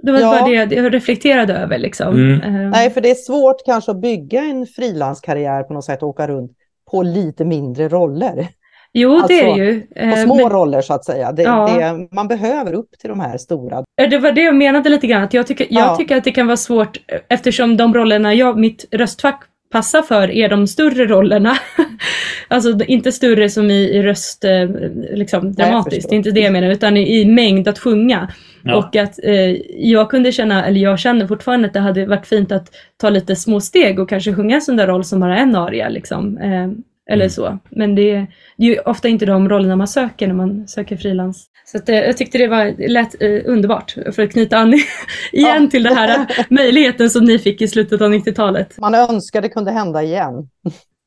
[0.02, 0.40] Det var Ja.
[0.40, 1.78] bara det jag reflekterade över.
[1.78, 2.16] Liksom.
[2.16, 2.42] Mm.
[2.42, 6.10] Eh, Nej, för det är svårt kanske att bygga en frilanskarriär på något sätt och
[6.10, 6.52] åka runt
[6.92, 8.48] på lite mindre roller.
[8.94, 9.82] jo, det är alltså, det ju.
[9.82, 11.32] På Eh, små men- roller så att säga.
[11.32, 11.70] Det, Ja.
[11.78, 13.84] det, man behöver upp till de här stora.
[14.10, 15.96] Det var det jag menade lite grann, att jag tycker, jag Ja.
[15.96, 19.44] tycker att det kan vara svårt eh, eftersom de rollerna jag, mitt röstfack
[19.76, 21.58] passar för är de större rollerna.
[22.48, 24.70] alltså inte större som i, i röst, eh,
[25.14, 28.34] liksom dramatiskt, det är inte det jag menar, utan i, i mängd att sjunga.
[28.64, 28.76] Ja.
[28.76, 29.52] Och att eh,
[29.90, 33.36] jag kunde känna, eller jag känner fortfarande att det hade varit fint att ta lite
[33.36, 36.38] små steg och kanske sjunga en sån där roll som bara en aria liksom.
[36.38, 36.68] Eh,
[37.12, 37.30] eller Mm.
[37.30, 37.60] så.
[37.70, 38.12] Men det,
[38.58, 41.46] det är ju ofta inte de rollerna man söker när man söker frilans.
[41.66, 44.74] Så att, eh, jag tyckte det var lätt eh, underbart för att knyta an
[45.32, 45.68] igen Ja.
[45.72, 48.78] till den här eh, möjligheten som ni fick i slutet av 90-talet.
[48.80, 50.34] Man önskar det kunde hända igen.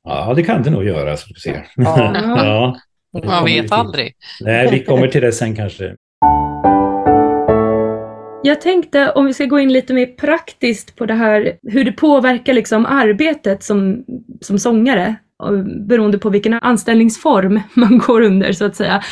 [0.04, 1.66] Ja, det kan det nog göra, så vi ser.
[1.76, 2.12] Ja.
[3.12, 3.22] ja.
[3.26, 4.12] Man vet aldrig.
[4.40, 5.94] Nej, vi kommer till det sen kanske.
[8.42, 11.92] Jag tänkte om vi ska gå in lite mer praktiskt på det här hur det
[11.92, 14.04] påverkar liksom arbetet som,
[14.40, 15.14] som sångare
[15.88, 19.02] beroende på vilken anställningsform man går under så att säga.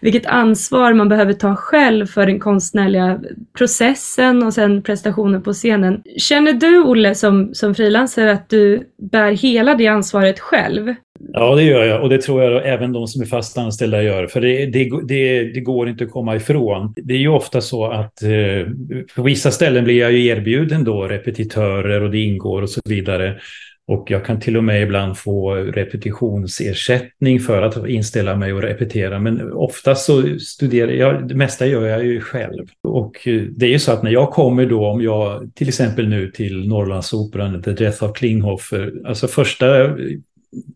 [0.00, 3.20] Vilket ansvar man behöver ta själv för den konstnärliga
[3.58, 6.02] processen och sen prestationen på scenen.
[6.18, 10.94] Känner du Olle som, som frilansare att du bär hela det ansvaret själv?
[11.32, 14.26] Ja, det gör jag och det tror jag även de som är fast anställda gör.
[14.26, 16.94] För det, det, det, det går inte att komma ifrån.
[16.96, 18.72] Det är ju ofta så att eh,
[19.16, 23.36] på vissa ställen blir jag ju erbjuden då repetitörer och det ingår och så vidare.
[23.86, 29.18] Och jag kan till och med ibland få repetitionsersättning för att inställa mig och repetera.
[29.18, 32.66] Men oftast så studerar jag, det mesta gör jag ju själv.
[32.82, 36.08] Och eh, det är ju så att när jag kommer då, om jag till exempel
[36.08, 39.96] nu till Norrlandsoperan, The Death of Klinghoffer, alltså första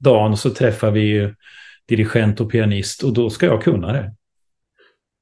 [0.00, 1.34] dagen så träffar vi ju
[1.88, 4.12] dirigent och pianist och då ska jag kunna det.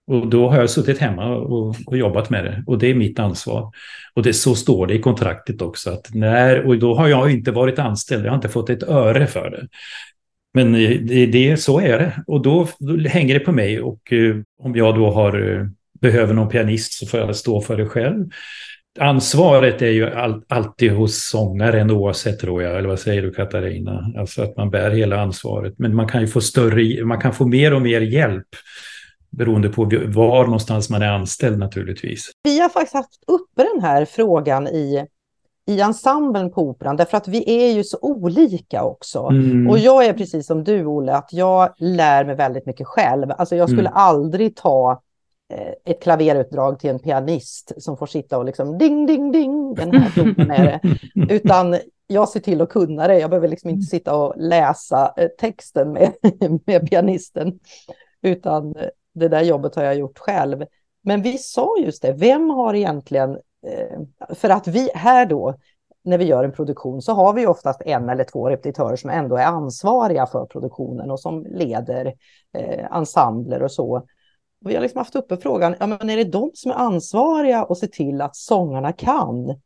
[0.06, 3.18] Och då har jag suttit hemma och, och jobbat med det och det är mitt
[3.18, 3.72] ansvar.
[4.14, 5.90] Och det, så står det i kontraktet också.
[5.90, 9.26] Att när, och då har jag inte varit anställd, jag har inte fått ett öre
[9.26, 9.66] för det.
[10.54, 14.36] Men det, det, så är det och då, då hänger det på mig och eh,
[14.62, 15.66] om jag då har, eh,
[16.00, 18.24] behöver någon pianist så får jag stå för det själv.
[18.98, 24.12] Ansvaret är ju all, alltid hos sångaren oavsett tror jag, eller vad säger du Katarina?
[24.18, 25.74] Alltså att man bär hela ansvaret.
[25.78, 28.46] Men man kan ju få större, man kan få mer och mer hjälp
[29.30, 32.30] beroende på var någonstans man är anställd naturligtvis.
[32.42, 35.06] Vi har faktiskt haft uppe den här frågan i,
[35.66, 39.26] i ensemblen på Operan, därför att vi är ju så olika också.
[39.26, 39.70] Mm.
[39.70, 43.30] Och jag är precis som du Olle, att jag lär mig väldigt mycket själv.
[43.38, 43.92] Alltså jag skulle Mm.
[44.00, 45.02] aldrig ta
[45.54, 49.92] eh, ett klaverutdrag till en pianist som får sitta och liksom ding, ding, ding, den
[49.92, 50.80] här tonen är det.
[51.34, 53.18] Utan jag ser till att kunna det.
[53.18, 56.12] Jag behöver liksom inte sitta och läsa eh, texten med,
[56.66, 57.58] med pianisten.
[58.22, 60.64] Utan eh, det där jobbet har jag gjort själv.
[61.02, 63.30] Men vi sa just det, vem har egentligen...
[63.66, 65.54] Eh, för att vi här då,
[66.04, 69.36] när vi gör en produktion, så har vi oftast en eller två repetitörer som ändå
[69.36, 72.14] är ansvariga för produktionen och som leder
[72.58, 74.06] eh, ensembler och så.
[74.60, 77.78] Vi har liksom haft uppe frågan, ja, men är det de som är ansvariga och
[77.78, 79.60] ser till att sångarna kan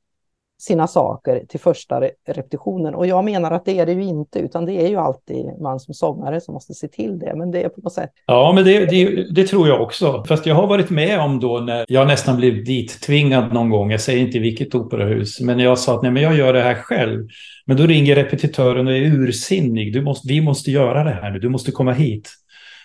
[0.61, 2.95] sina saker till första repetitionen.
[2.95, 5.81] Och jag menar att det är det ju inte, utan det är ju alltid man
[5.81, 7.35] som sångare som måste se till det.
[7.37, 8.11] Men det är på något sätt.
[8.27, 10.25] Ja, men det, det, det tror jag också.
[10.29, 13.91] Fast jag har varit med om då när jag nästan blev dit tvingad någon gång.
[13.91, 16.75] Jag säger inte vilket operahus, men jag sa att nej, men jag gör det här
[16.75, 17.29] själv.
[17.67, 19.93] Men då ringer repetitören och är ursinnig.
[19.93, 21.39] Du måste, vi måste göra det här nu.
[21.39, 22.31] Du måste komma hit.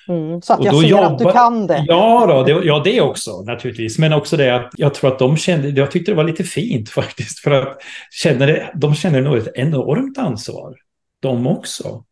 [0.07, 1.85] Mm, så att jag ser jobbar, att du kan det.
[1.87, 3.99] Ja, då, det, ja, det också naturligtvis.
[3.99, 6.89] Men också det att jag tror att de kände, jag tyckte det var lite fint
[6.99, 7.39] faktiskt.
[7.39, 7.77] För att
[8.11, 10.75] känner, de känner nog ett enormt ansvar,
[11.21, 12.03] de också.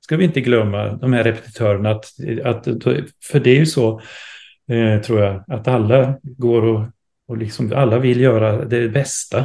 [0.00, 2.04] Ska vi inte glömma, de här repetitörerna, att,
[2.44, 2.64] att,
[3.24, 4.00] för det är ju så,
[4.70, 6.84] eh, tror jag, att alla går och,
[7.28, 9.44] och liksom, alla vill göra det bästa.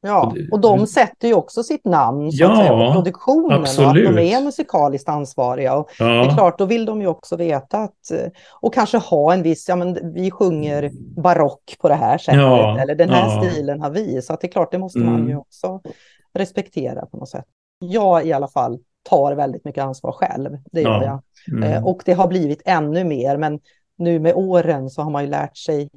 [0.00, 4.06] Ja, och de sätter ju också sitt namn så ja, säga, på produktionen absolut.
[4.06, 5.76] och att de är musikaliskt ansvariga.
[5.76, 6.04] Och ja.
[6.04, 8.12] Det är klart, då vill de ju också veta att,
[8.60, 10.90] och kanske ha en viss, ja men vi sjunger
[11.22, 13.42] barock på det här sättet, ja, eller den här ja.
[13.42, 15.12] stilen har vi, så att det är klart, det måste mm.
[15.12, 15.80] man ju också
[16.34, 17.44] respektera på något sätt.
[17.78, 18.78] Jag i alla fall
[19.08, 21.22] tar väldigt mycket ansvar själv, det gör jag.
[21.52, 21.72] Mm.
[21.72, 23.60] Eh, och det har blivit ännu mer, men
[23.98, 25.90] nu med åren så har man ju lärt sig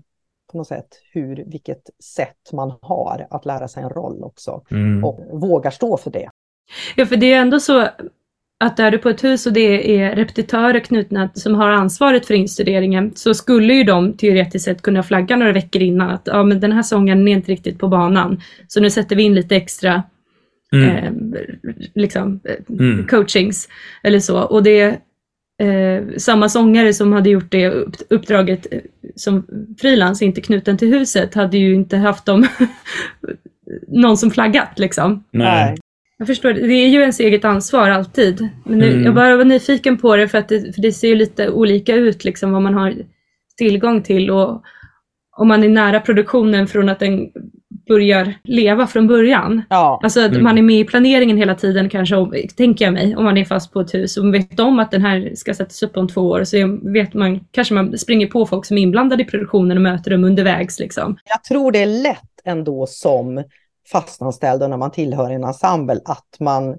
[0.52, 5.04] på något sätt hur, vilket sätt man har att lära sig en roll också mm.
[5.04, 6.30] och vågar stå för det.
[6.96, 7.88] Ja, för det är ändå så
[8.60, 12.34] att är du på ett hus och det är repetitörer knutna som har ansvaret för
[12.34, 16.60] instuderingen så skulle ju de teoretiskt sett kunna flagga några veckor innan att ja, men
[16.60, 18.42] den här sången är inte riktigt på banan.
[18.68, 20.04] Så nu sätter vi in lite extra
[20.74, 20.90] mm.
[20.96, 21.12] eh,
[21.96, 23.08] liksom, eh, mm.
[23.08, 23.70] coachings
[24.04, 24.42] eller så.
[24.42, 25.00] Och det
[25.60, 27.70] eh, samma sångare som hade gjort det
[28.10, 28.80] uppdraget eh,
[29.16, 29.48] som
[29.82, 32.48] frilans, inte knuten till huset, hade ju inte haft dem
[33.88, 35.24] någon som flaggat liksom.
[35.32, 35.78] Nej.
[36.18, 38.50] Jag förstår, det är ju ens eget ansvar alltid.
[38.66, 39.04] Men nu, mm.
[39.04, 42.24] jag bara var nyfiken på det för att det, för det ser lite olika ut
[42.24, 42.94] liksom vad man har
[43.58, 44.64] tillgång till och
[45.38, 47.30] om man är nära produktionen från att den
[47.90, 49.62] börjar leva från början.
[49.70, 50.00] Ja.
[50.04, 50.44] Alltså att mm.
[50.44, 52.16] man är med i planeringen hela tiden kanske,
[52.58, 55.02] tänker jag mig, om man är fast på ett hus och vet om att den
[55.02, 58.66] här ska sättas upp om två år så vet man, kanske man springer på folk
[58.66, 60.80] som är inblandade i produktionen och möter dem undervägs.
[60.80, 61.18] Liksom.
[61.26, 63.44] Jag tror det är lätt ändå som
[63.92, 66.78] fastanställd och när man tillhör en ensemble att man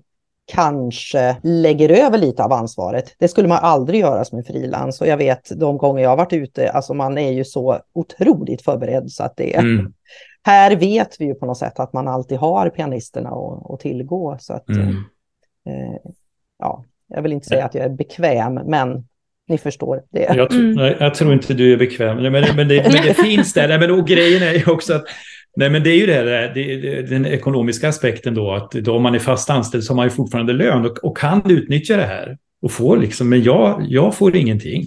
[0.52, 3.14] kanske lägger över lite av ansvaret.
[3.18, 6.16] Det skulle man aldrig göra som en frilans och jag vet de gånger jag har
[6.16, 9.92] varit ute, alltså man är ju så otroligt förberedd så att det är mm.
[10.42, 13.30] Här vet vi ju på något sätt att man alltid har pianisterna
[13.64, 14.36] att tillgå.
[14.40, 14.88] Så att, mm.
[15.66, 16.10] eh,
[16.58, 19.04] ja, jag vill inte säga att jag är bekväm, men
[19.48, 20.34] ni förstår det.
[20.36, 20.72] Jag, mm.
[20.74, 22.68] nej, jag tror inte du är bekväm, men, men, det, men
[23.06, 23.78] det finns där.
[23.78, 25.04] Men, och grejen är ju också att
[25.56, 26.22] Nej, men det är ju det,
[26.54, 29.96] det, det, den ekonomiska aspekten då, att då om man är fast anställd så har
[29.96, 32.38] man ju fortfarande lön och, och kan utnyttja det här.
[32.62, 34.84] Och får liksom, men jag, jag får ingenting.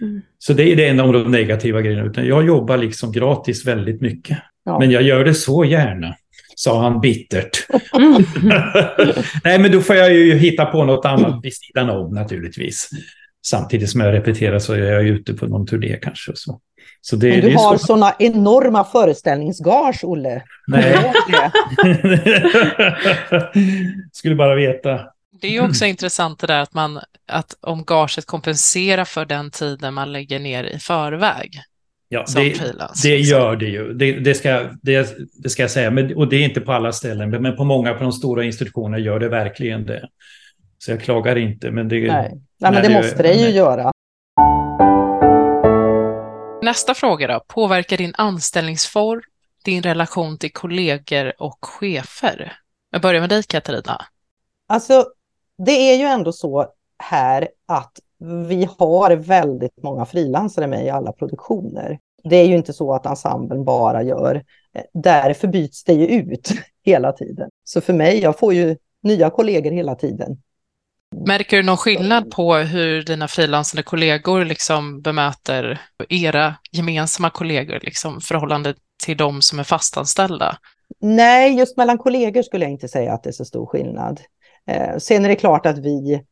[0.00, 0.22] Mm.
[0.38, 4.00] Så det är det enda av de negativa grejerna, utan jag jobbar liksom gratis väldigt
[4.00, 4.38] mycket.
[4.64, 4.78] Ja.
[4.78, 6.14] Men jag gör det så gärna,
[6.56, 7.66] sa han bittert.
[7.96, 8.24] Mm.
[9.44, 12.90] Nej, men då får jag ju hitta på något annat vid sidan om naturligtvis.
[13.46, 16.32] Samtidigt som jag repeterar så är jag ute på någon turné kanske.
[16.32, 16.60] Och så.
[17.00, 17.86] Så det, Men du har så...
[17.86, 20.42] sådana enorma föreställningsgage, Olle.
[20.66, 21.12] Nej.
[24.12, 25.00] Skulle bara veta.
[25.40, 29.50] Det är ju också intressant det där att, man, att om gaget kompenserar för den
[29.50, 31.60] tiden man lägger ner i förväg.
[32.08, 33.92] Ja, det, det, gör det ju.
[33.92, 35.90] Det, det, ska, det, det ska jag säga.
[35.90, 38.98] Men, och det är inte på alla ställen, men på många på de stora institutionerna
[38.98, 40.08] gör det verkligen det.
[40.78, 41.70] Så jag klagar inte.
[41.70, 42.40] Men det, Nej.
[42.60, 43.92] Nej men det måste det ju göra.
[46.62, 47.44] Nästa fråga då.
[47.48, 49.22] Påverkar din anställningsform
[49.66, 52.58] din relation till kollegor och chefer?
[52.90, 54.04] Jag börjar med dig Katarina.
[54.68, 55.04] Alltså,
[55.58, 56.66] det är ju ändå så
[56.98, 57.92] här att
[58.48, 61.98] vi har väldigt många frilansare med i alla produktioner.
[62.24, 64.44] Det är ju inte så att ensemblen bara gör.
[64.94, 66.52] Därför byts det ju ut
[66.84, 67.50] hela tiden.
[67.64, 70.36] Så för mig, jag får ju nya kollegor hela tiden.
[71.26, 78.20] Märker du någon skillnad på hur dina frilansande kollegor liksom bemöter era gemensamma kollegor, liksom
[78.20, 80.58] förhållande till de som är fastanställda?
[81.00, 84.20] Nej, just mellan kollegor skulle jag inte säga att det är så stor skillnad.
[84.66, 86.22] Eh, sen är det klart att vi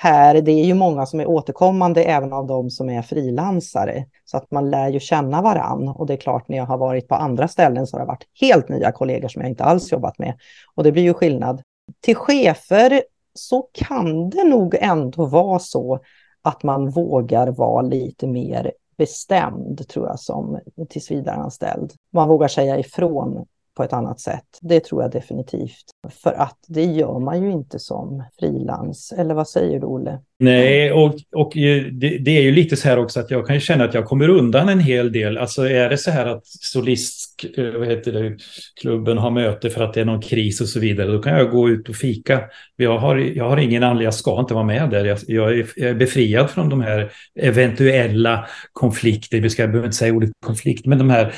[0.00, 4.04] här, det är ju många som är återkommande även av de som är frilansare.
[4.24, 5.88] Så att man lär ju känna varann.
[5.88, 8.26] Och det är klart, när jag har varit på andra ställen så har det varit
[8.40, 10.38] helt nya kollegor som jag inte alls jobbat med.
[10.74, 11.62] Och det blir ju skillnad.
[12.00, 13.02] Till chefer
[13.34, 16.00] så kan det nog ändå vara så
[16.42, 21.92] att man vågar vara lite mer bestämd, tror jag, som tillsvidareanställd.
[22.12, 23.46] Man vågar säga ifrån
[23.78, 24.58] på ett annat sätt.
[24.60, 25.84] Det tror jag definitivt.
[26.22, 29.12] För att det gör man ju inte som frilans.
[29.18, 30.18] Eller vad säger du, Olle?
[30.38, 33.84] Nej, och, och det, det, är ju lite så här också att jag kan känna
[33.84, 35.38] att jag kommer undan en hel del.
[35.38, 40.22] Alltså är det så här att solistklubben eh, har möte för att det är någon
[40.22, 42.40] kris och så vidare, då kan jag gå ut och fika.
[42.76, 45.04] Jag har, jag har ingen anledning, jag ska inte vara med där.
[45.04, 47.10] Jag, jag, är, jag är befriad från de här
[47.40, 51.34] eventuella konflikter, vi ska jag behöver inte säga ordet konflikt, men de här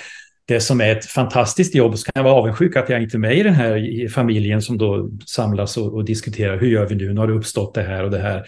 [0.51, 3.19] det som är ett fantastiskt jobb så kan jag vara avundsjuk att jag inte är
[3.19, 7.13] med i den här familjen som då samlas och, och, diskuterar hur gör vi nu,
[7.13, 8.45] nu har det uppstått det här och det här.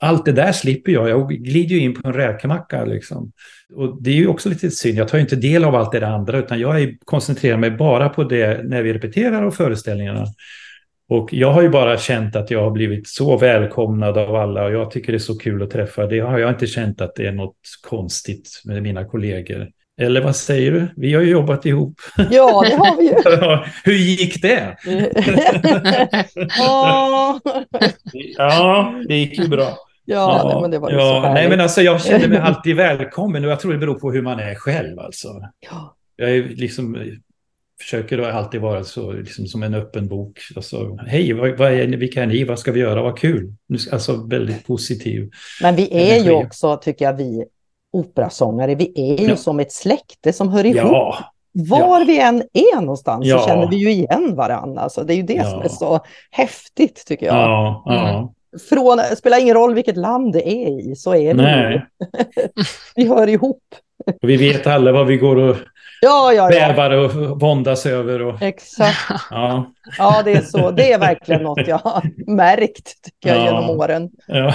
[0.00, 3.32] Allt det där slipper jag, jag glider ju in på en räkmacka liksom.
[3.74, 6.06] Och det är ju också lite synd, jag tar ju inte del av allt det
[6.06, 10.26] andra utan jag koncentrerar mig bara på det när vi repeterar och föreställningarna.
[11.08, 14.72] Och jag har ju bara känt att jag har blivit så välkomnad av alla och
[14.72, 16.06] jag tycker det är så kul att träffa.
[16.06, 19.68] Det har jag inte känt att det är något konstigt med mina kollegor.
[20.00, 20.88] Eller vad säger du?
[20.96, 22.00] Vi har ju jobbat ihop.
[22.30, 23.14] Ja, det har vi ju.
[23.84, 24.76] Hur gick det?
[28.36, 29.76] ja, det gick ju bra.
[30.04, 33.44] Ja, ja men det var ja, så nej, men alltså Jag känner mig alltid välkommen
[33.44, 34.98] och jag tror det beror på hur man är själv.
[34.98, 35.28] Alltså.
[35.70, 35.96] Ja.
[36.16, 37.12] Jag är liksom,
[37.80, 40.40] försöker då alltid vara så, liksom, som en öppen bok.
[40.56, 42.44] Alltså, Hej, vad, vad är, vilka är ni?
[42.44, 43.02] Vad ska vi göra?
[43.02, 43.54] Vad kul!
[43.92, 45.30] Alltså väldigt positiv.
[45.62, 46.24] Men vi är energi.
[46.24, 47.44] ju också, tycker jag, vi
[47.96, 48.74] operasångare.
[48.74, 49.36] Vi är ju ja.
[49.36, 50.92] som ett släkte som hör ihop.
[50.92, 51.18] Ja.
[51.52, 52.04] Var ja.
[52.06, 54.80] vi än är någonstans så känner vi ju igen varandra.
[54.82, 57.82] Alltså, det är ju det som är så häftigt tycker jag.
[57.92, 58.28] Mm.
[58.68, 61.80] Från, det spelar ingen roll vilket land det är i, så är vi
[62.96, 63.62] Vi hör ihop.
[64.20, 65.56] Vi vet alla vad vi går och
[66.00, 66.68] ja, ja, ja.
[66.68, 68.22] bävar och våndas över.
[68.22, 68.42] Och...
[68.42, 68.98] Exakt.
[69.30, 69.72] Ja.
[69.98, 70.70] ja, det är så.
[70.70, 74.10] Det är verkligen något jag har märkt tycker jag, genom åren.
[74.26, 74.54] Ja.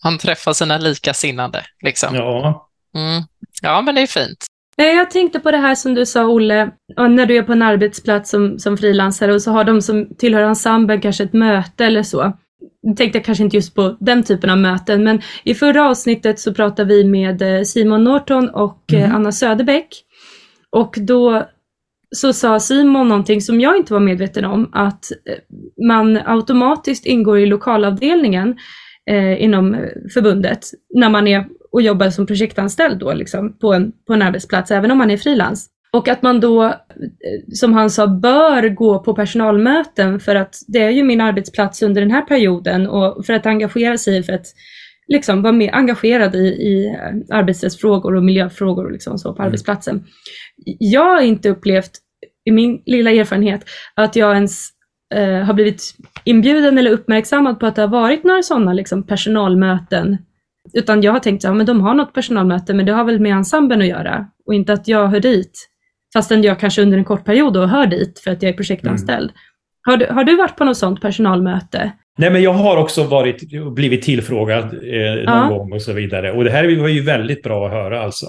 [0.00, 1.62] Han träffar sina likasinnade.
[1.82, 2.14] Liksom.
[2.14, 2.63] Ja.
[2.94, 3.22] Mm.
[3.62, 4.46] Ja, men det är fint.
[4.76, 8.30] Jag tänkte på det här som du sa Olle, när du är på en arbetsplats
[8.30, 12.32] som, som frilansare och så har de som tillhör ensemblen kanske ett möte eller så.
[12.82, 16.40] Jag tänkte jag kanske inte just på den typen av möten, men i förra avsnittet
[16.40, 19.16] så pratade vi med eh, Simon Norton och eh, mm.
[19.16, 19.88] Anna Söderbäck.
[20.70, 21.48] Och då
[22.16, 25.38] så sa Simon någonting som jag inte var medveten om, att eh,
[25.86, 28.56] man automatiskt ingår i lokalavdelningen
[29.10, 29.76] eh, inom
[30.14, 34.70] förbundet när man är och jobbar som projektanställd då liksom på en, på en arbetsplats,
[34.70, 35.68] även om man är frilans.
[35.92, 36.72] Och att man då, eh,
[37.52, 42.00] som han sa, bör gå på personalmöten för att det är ju min arbetsplats under
[42.00, 44.46] den här perioden och för att engagera sig, för att
[45.08, 49.46] liksom vara mer engagerad i, i eh, arbetsrättsfrågor och miljöfrågor och liksom så på mm.
[49.46, 50.04] arbetsplatsen.
[50.78, 51.90] Jag har inte upplevt,
[52.44, 53.64] i min lilla erfarenhet,
[53.94, 54.68] att jag ens
[55.14, 55.82] eh, har blivit
[56.24, 60.18] inbjuden eller uppmärksammad på att det har varit några sådana liksom, personalmöten
[60.72, 63.32] utan jag har tänkt att ja, de har något personalmöte, men det har väl med
[63.32, 65.68] ensemblen att göra och inte att jag hör dit.
[66.12, 69.30] Fastän jag kanske under en kort period då hör dit för att jag är projektanställd.
[69.30, 69.34] Mm.
[69.86, 71.92] Har, du, har du varit på något sådant personalmöte?
[72.18, 73.42] Nej, men jag har också varit,
[73.74, 75.48] blivit tillfrågad eh, någon ja.
[75.48, 76.32] gång och så vidare.
[76.32, 78.26] Och det här var ju väldigt bra att höra alltså.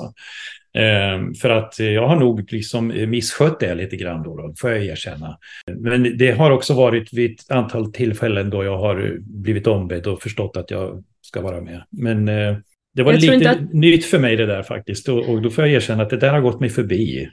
[0.75, 4.85] Eh, för att jag har nog liksom misskött det lite grann då, då, får jag
[4.85, 5.37] erkänna.
[5.77, 10.21] Men det har också varit vid ett antal tillfällen då jag har blivit ombedd och
[10.21, 11.83] förstått att jag ska vara med.
[11.89, 12.57] Men eh,
[12.95, 13.73] det var lite att...
[13.73, 15.09] nytt för mig det där faktiskt.
[15.09, 17.29] Och, och, då får jag erkänna att det där har gått mig förbi.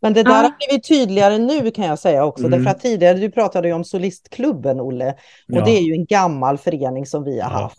[0.00, 0.34] Men det där ah.
[0.34, 2.46] har blivit tydligare nu kan jag säga också.
[2.46, 2.58] Mm.
[2.58, 5.10] Därför att tidigare, du pratade ju om Solistklubben Olle.
[5.52, 5.64] Och ja.
[5.64, 7.58] det är ju en gammal förening som vi har ja.
[7.62, 7.78] haft.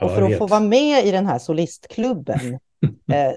[0.00, 2.58] Och för att få vara med i den här solistklubben
[3.12, 3.32] Eh,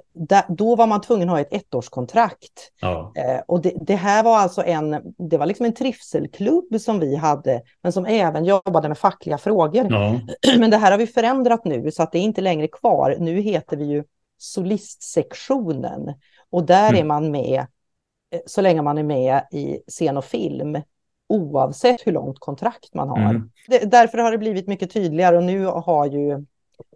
[0.48, 2.72] då var man tvungen att ha ett ettårskontrakt.
[2.82, 3.14] Ja.
[3.16, 7.16] Eh, och det, det, här var alltså en, det var liksom en trivselklubb som vi
[7.16, 9.88] hade, men som även jobbade med fackliga frågor.
[9.90, 10.20] Ja.
[10.60, 13.16] Men det här har vi förändrat nu, så att det är inte längre kvar.
[13.20, 14.04] Nu heter vi ju
[14.38, 16.14] solistsektionen.
[16.50, 17.02] Och där mm.
[17.02, 17.60] är man med,
[18.32, 20.82] eh, så länge man är med i scen och film,
[21.30, 23.18] oavsett hur långt kontrakt man har.
[23.18, 23.52] Mm.
[23.68, 26.46] Det, därför har det blivit mycket tydligare och nu har ju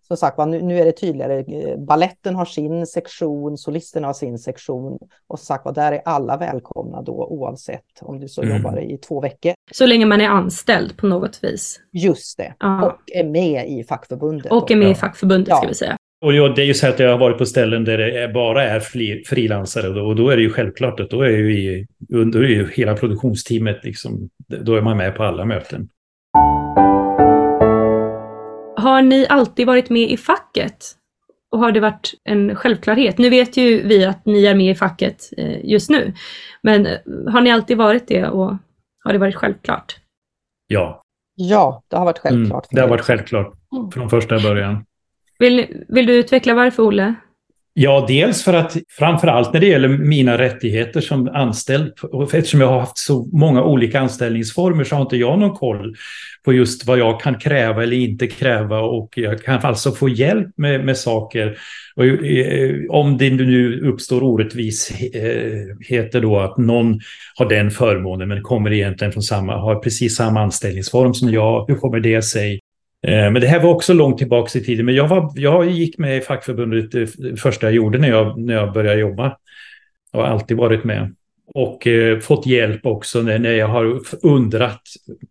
[0.08, 1.46] som sagt nu, nu är det tydligare.
[1.78, 5.00] Balletten har sin sektion, solisterna har sin sektion.
[5.28, 8.58] Och som sagt där är alla välkomna då oavsett om du så mm.
[8.58, 9.54] jobbar i två veckor.
[9.72, 11.80] Så länge man är anställd på något vis?
[11.92, 12.86] Just det, ja.
[12.86, 14.52] och är med i fackförbundet.
[14.52, 15.58] Och är med i fackförbundet ja.
[15.58, 15.98] ska vi säga.
[16.24, 18.80] Och det är ju så att jag har varit på ställen där det bara är
[19.26, 22.96] frilansare och då är det ju självklart att då är ju, då är ju hela
[22.96, 25.90] produktionsteamet liksom, då är man med på alla möten.
[28.84, 30.86] Har ni alltid varit med i facket?
[31.52, 33.18] Och har det varit en självklarhet?
[33.18, 36.14] Nu vet ju vi att ni är med i facket eh, just nu,
[36.62, 38.58] men eh, har ni alltid varit det och
[39.04, 39.96] har det varit självklart?
[40.68, 41.02] Ja.
[41.36, 42.72] Ja, det har varit mm, självklart.
[42.72, 43.54] Mm, det har varit självklart
[43.94, 44.86] från första början.
[45.40, 47.16] Vill, vill du utveckla varför, Olle?
[47.76, 52.62] Ja, dels för att framför allt när det gäller mina rättigheter som anställd, och eftersom
[52.62, 55.96] jag har haft så många olika anställningsformer så har inte jag någon koll
[56.46, 60.48] på just vad jag kan kräva eller inte kräva och jag kan alltså få hjälp
[60.58, 61.58] med, med saker.
[61.96, 67.00] Och, eh, om det nu uppstår orättvisheter då att någon
[67.36, 71.76] har den förmånen men kommer egentligen från samma, har precis samma anställningsform som jag, hur
[71.76, 72.60] kommer det sig?
[73.08, 74.86] Eh, men det här var också långt tillbaka i tiden.
[74.86, 78.54] Men jag, var, jag gick med i fackförbundet det första jag gjorde när jag, när
[78.54, 79.38] jag började jobba.
[80.12, 81.16] Jag har alltid varit med.
[81.56, 84.82] Och eh, fått hjälp också när, när jag har undrat.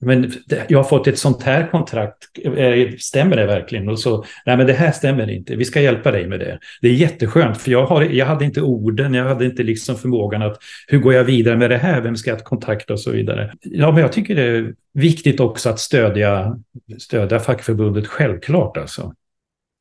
[0.00, 0.32] Men
[0.68, 2.16] jag har fått ett sånt här kontrakt.
[2.44, 3.88] Eh, stämmer det verkligen?
[3.88, 5.56] Och så, nej men det här stämmer inte.
[5.56, 6.58] Vi ska hjälpa dig med det.
[6.80, 9.14] Det är jätteskönt för jag, har, jag hade inte orden.
[9.14, 12.00] Jag hade inte liksom förmågan att hur går jag vidare med det här?
[12.00, 13.52] Vem ska jag kontakta och så vidare.
[13.60, 16.56] Ja, men jag tycker det är viktigt också att stödja,
[16.98, 19.14] stödja fackförbundet självklart alltså.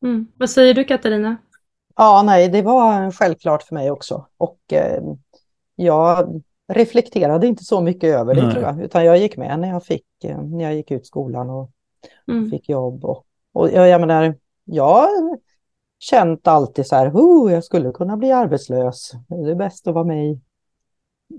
[0.03, 0.27] Mm.
[0.37, 1.37] Vad säger du Katarina?
[1.95, 4.25] Ja, nej, det var självklart för mig också.
[4.37, 5.03] Och eh,
[5.85, 9.83] jag reflekterade inte så mycket över det, tror jag, utan jag gick med när jag,
[9.85, 11.71] fick, eh, när jag gick ut skolan och
[12.31, 12.49] mm.
[12.49, 13.05] fick jobb.
[13.05, 15.07] Och, och jag, jag menar, jag
[15.99, 19.11] känt alltid så här, oh, jag skulle kunna bli arbetslös.
[19.27, 20.39] Det är bäst att vara med i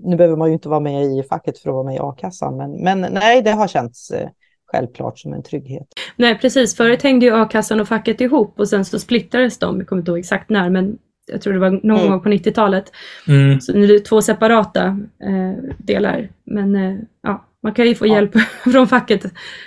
[0.01, 2.57] nu behöver man ju inte vara med i facket för att vara med i a-kassan,
[2.57, 4.29] men, men nej, det har känts eh,
[4.65, 5.87] självklart som en trygghet.
[6.15, 6.75] Nej, precis.
[6.75, 10.11] Förut hängde ju a-kassan och facket ihop och sen så splittrades de, jag kommer inte
[10.11, 12.11] ihåg exakt när, men jag tror det var någon mm.
[12.11, 12.91] gång på 90-talet.
[13.27, 13.61] Mm.
[13.61, 14.85] Så nu är det två separata
[15.23, 16.29] eh, delar.
[16.43, 18.15] Men eh, ja, man kan ju få ja.
[18.15, 18.31] hjälp
[18.71, 19.25] från facket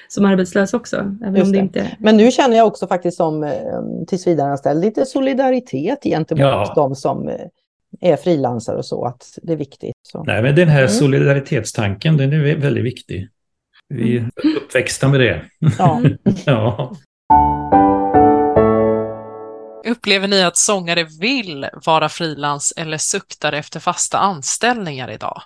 [0.09, 0.97] som arbetslös också.
[1.25, 1.59] Även om det.
[1.59, 1.97] inte...
[1.99, 3.51] Men nu känner jag också faktiskt som eh,
[4.07, 6.73] tillsvidareanställd lite solidaritet gentemot ja.
[6.75, 7.35] de som eh,
[8.01, 9.95] är frilansare och så, att det är viktigt.
[10.03, 10.25] Så.
[10.25, 10.89] Nej, men den här mm.
[10.89, 13.29] solidaritetstanken, den är väldigt viktig.
[13.89, 14.31] Vi är mm.
[14.57, 15.45] uppväxta med det.
[15.79, 16.03] Ja.
[16.47, 16.97] ja.
[19.87, 25.43] Upplever ni att sångare vill vara frilans eller suktar efter fasta anställningar idag?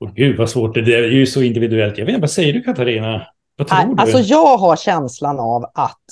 [0.00, 1.02] Oh, Gud vad svårt det är.
[1.02, 1.98] Ju så individuellt.
[1.98, 3.26] Jag vet inte, vad säger du Katarina?
[3.56, 4.02] Vad tror Nej, du?
[4.02, 6.04] Alltså jag har känslan av att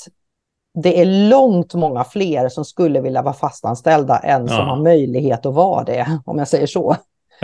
[0.82, 4.56] det är långt många fler som skulle vilja vara fastanställda än ja.
[4.56, 6.96] som har möjlighet att vara det, om jag säger så.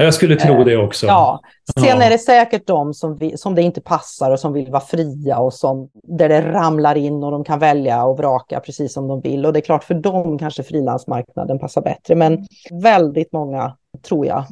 [0.04, 1.06] Jag skulle tro det också.
[1.06, 1.40] Ja.
[1.78, 4.80] Sen är det säkert de som, vi, som det inte passar och som vill vara
[4.80, 9.08] fria och som, där det ramlar in och de kan välja och vraka precis som
[9.08, 9.46] de vill.
[9.46, 12.14] Och det är klart för dem kanske frilansmarknaden passar bättre.
[12.14, 13.76] Men väldigt många,
[14.08, 14.44] tror jag,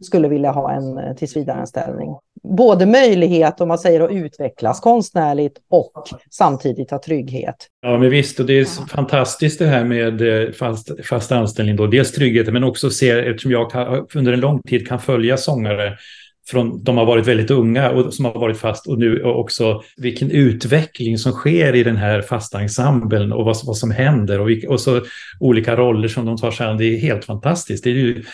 [0.00, 6.08] skulle vilja ha en eh, tillsvidareanställning både möjlighet, om man säger, att utvecklas konstnärligt och
[6.30, 7.56] samtidigt ha trygghet.
[7.82, 8.86] Ja, men visst, och det är ja.
[8.88, 11.86] fantastiskt det här med eh, fast, fast anställning då.
[11.86, 15.98] Dels tryggheten, men också se, eftersom jag kan, under en lång tid kan följa sångare
[16.46, 20.30] från de har varit väldigt unga och som har varit fast och nu också vilken
[20.30, 24.80] utveckling som sker i den här fasta ensemblen och vad, vad som händer och, och
[24.80, 25.00] så
[25.40, 26.76] olika roller som de tar sig an.
[26.76, 27.84] Det är helt fantastiskt.
[27.84, 28.24] Det är ju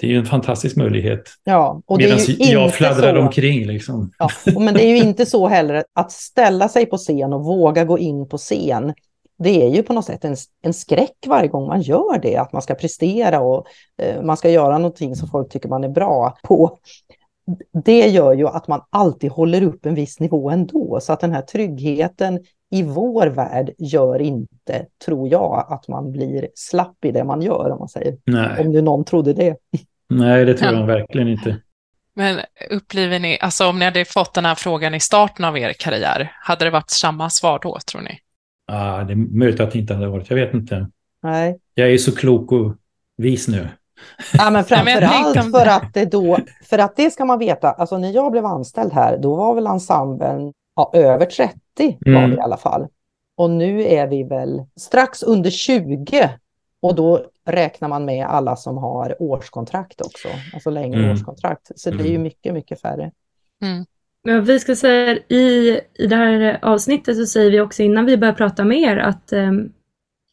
[0.00, 1.22] det är ju en fantastisk möjlighet.
[1.44, 3.20] Ja, och det Medan jag fladdrar så...
[3.20, 3.66] omkring.
[3.66, 4.10] Liksom.
[4.18, 4.30] Ja,
[4.60, 7.98] men det är ju inte så heller att ställa sig på scen och våga gå
[7.98, 8.94] in på scen.
[9.38, 12.52] Det är ju på något sätt en, en skräck varje gång man gör det, att
[12.52, 13.66] man ska prestera och
[14.02, 16.78] eh, man ska göra någonting som folk tycker man är bra på.
[17.84, 21.32] Det gör ju att man alltid håller upp en viss nivå ändå, så att den
[21.32, 22.40] här tryggheten
[22.70, 27.70] i vår värld gör inte, tror jag, att man blir slapp i det man gör,
[27.70, 28.16] om man säger.
[28.24, 28.60] Nej.
[28.60, 29.56] Om nu någon trodde det.
[30.08, 31.60] Nej, det tror jag verkligen inte.
[32.14, 32.40] Men
[32.70, 36.32] upplever ni, alltså om ni hade fått den här frågan i starten av er karriär,
[36.40, 38.18] hade det varit samma svar då, tror ni?
[38.66, 40.90] Ja, det är möjligt att det inte hade varit, jag vet inte.
[41.22, 41.58] Nej.
[41.74, 42.74] Jag är så klok och
[43.16, 43.68] vis nu.
[44.38, 47.98] Ja, men framför allt för att det då, för att det ska man veta, alltså
[47.98, 51.58] när jag blev anställd här, då var väl ensemblen ja, över 30
[52.06, 52.22] mm.
[52.22, 52.86] var vi i alla fall.
[53.36, 56.30] Och nu är vi väl strax under 20
[56.80, 61.12] och då räknar man med alla som har årskontrakt också, alltså längre mm.
[61.12, 61.70] årskontrakt.
[61.76, 62.22] Så det är ju mm.
[62.22, 63.10] mycket, mycket färre.
[63.62, 63.84] Mm.
[64.24, 68.16] Men vi ska säga i, i det här avsnittet så säger vi också innan vi
[68.16, 69.72] börjar prata med er att um,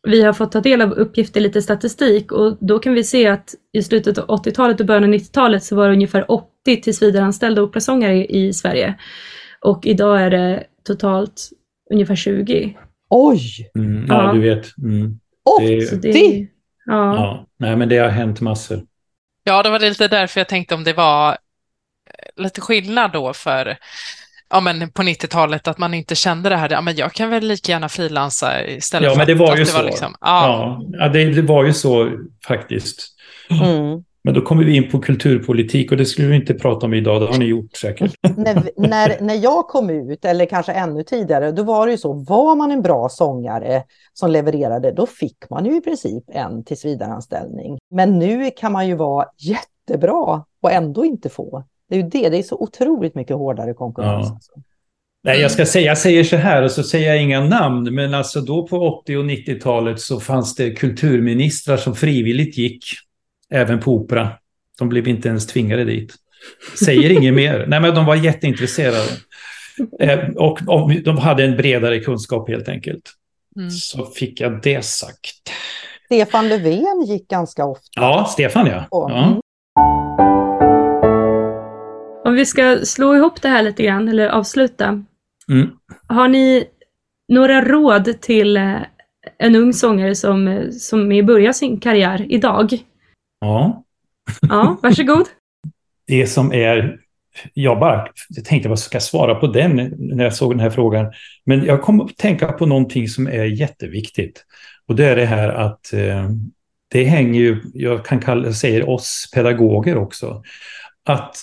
[0.08, 3.56] vi har fått ta del av uppgifter, lite statistik och då kan vi se att
[3.72, 8.26] i slutet av 80-talet och början av 90-talet så var det ungefär 80 tillsvidareanställda operasångare
[8.26, 8.96] i Sverige.
[9.66, 11.50] Och idag är det totalt
[11.92, 12.78] ungefär 20.
[13.10, 13.70] Oj!
[13.76, 14.78] Mm, ja, ja, du vet.
[14.78, 15.20] Mm.
[15.60, 15.98] 80?
[16.02, 16.48] Det, det,
[16.86, 17.16] ja.
[17.16, 17.46] ja.
[17.58, 18.82] Nej, men det har hänt massor.
[19.44, 23.78] Ja, det var lite därför jag tänkte om det var eh, lite skillnad då för
[24.50, 27.48] ja, men på 90-talet att man inte kände det här, ja, men jag kan väl
[27.48, 29.78] lika gärna frilansa istället ja, för men det var att ju det så.
[29.78, 30.82] var liksom, ja.
[30.92, 32.12] ja, det, det, var ju så
[32.48, 33.08] faktiskt.
[33.50, 34.04] Mm.
[34.26, 37.22] Men då kommer vi in på kulturpolitik och det skulle vi inte prata om idag,
[37.22, 38.14] det har ni gjort säkert.
[38.38, 42.14] när, när, när jag kom ut, eller kanske ännu tidigare, då var det ju så,
[42.14, 47.78] var man en bra sångare som levererade, då fick man ju i princip en tillsvidareanställning.
[47.92, 51.64] Men nu kan man ju vara jättebra och ändå inte få.
[51.90, 54.28] Det är ju det, det är så otroligt mycket hårdare konkurrens.
[54.28, 54.34] Ja.
[54.34, 54.52] Alltså.
[55.24, 58.14] Nej, jag ska säga, jag säger så här och så säger jag inga namn, men
[58.14, 62.84] alltså då på 80 och 90-talet så fanns det kulturministrar som frivilligt gick,
[63.52, 64.30] även på opera.
[64.80, 66.16] De blev inte ens tvingade dit.
[66.86, 67.66] Säger inget mer.
[67.68, 69.10] Nej, men de var jätteintresserade.
[70.00, 73.12] Eh, och om de hade en bredare kunskap helt enkelt.
[73.58, 73.70] Mm.
[73.70, 75.52] Så fick jag det sagt.
[76.06, 77.90] Stefan Löfven gick ganska ofta.
[77.96, 78.88] Ja, Stefan ja.
[78.92, 79.42] Ja.
[82.26, 85.04] Om vi ska slå ihop det här lite grann, eller avsluta.
[85.50, 85.70] Mm.
[86.08, 86.66] Har ni
[87.28, 88.76] några råd till eh,
[89.38, 92.78] en ung sångare som, eh, som är i början av sin karriär idag?
[93.46, 93.84] Ja.
[94.42, 95.26] Ja, varsågod.
[96.08, 97.00] det som är...
[97.54, 100.70] Jag bara jag tänkte vad ska jag svara på den när jag såg den här
[100.70, 101.14] frågan.
[101.46, 104.46] Men jag kom att tänka på någonting som är jätteviktigt.
[104.88, 106.30] Och det är det här att eh,
[106.88, 110.44] det hänger ju, jag kan kalla, jag säger oss pedagoger också,
[111.06, 111.38] att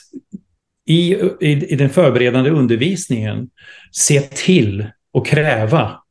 [0.87, 3.51] i, i, i den förberedande undervisningen
[3.91, 6.03] se till och kräva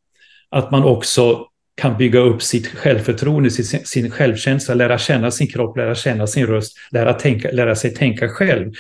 [0.50, 5.78] att man också kan bygga upp sitt självförtroende, sin, sin självkänsla, lära känna sin kropp,
[5.78, 8.72] lära känna sin röst, lära, tänka, lära sig tänka själv.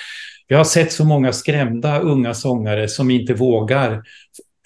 [0.47, 4.01] Jag har sett så många skrämda unga sångare som inte vågar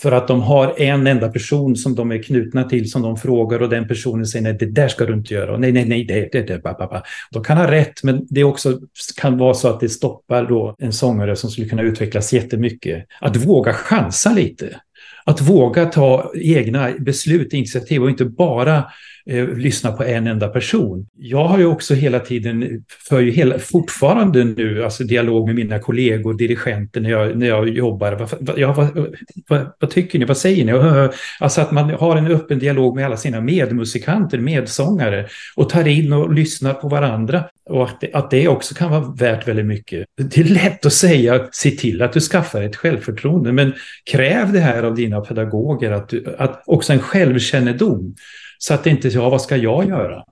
[0.02, 3.62] för att de har en enda person som de är knutna till som de frågar
[3.62, 6.06] och den personen säger nej det där ska du inte göra och nej nej nej
[6.06, 7.02] det det det ba, ba, ba.
[7.32, 8.80] De kan ha rätt men det också
[9.18, 13.06] kan vara så att det stoppar då en sångare som skulle kunna utvecklas jättemycket.
[13.22, 14.80] Att våga chansa lite.
[15.26, 18.84] Att våga ta egna beslut, initiativ och inte bara
[19.30, 21.08] eh, lyssna på en enda person.
[21.18, 25.80] Jag har ju också hela tiden, för ju hela, fortfarande nu, alltså dialog med mina
[25.80, 28.28] kollegor, dirigenter när jag, när jag jobbar.
[28.40, 29.14] Vad, ja, vad,
[29.48, 30.26] vad, vad tycker ni?
[30.26, 31.10] Vad säger ni?
[31.40, 36.14] Alltså att man har en öppen dialog med alla sina medmusikanter, medsångare och tar in
[36.14, 37.44] och lyssnar på varandra.
[37.70, 40.06] Och att det, att det också kan vara värt väldigt mycket.
[40.18, 43.74] Det är lätt att säga, se till att du skaffar ett självförtroende, men
[44.12, 48.16] kräv det här av dina pedagoger, att, du, att också en självkännedom.
[48.58, 50.24] Så att det inte är, ja, vad ska jag göra?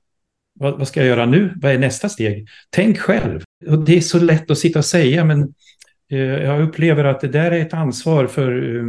[0.59, 1.53] Vad, vad ska jag göra nu?
[1.55, 2.47] Vad är nästa steg?
[2.69, 3.43] Tänk själv.
[3.67, 5.53] Och det är så lätt att sitta och säga, men
[6.11, 8.83] eh, jag upplever att det där är ett ansvar för, eh,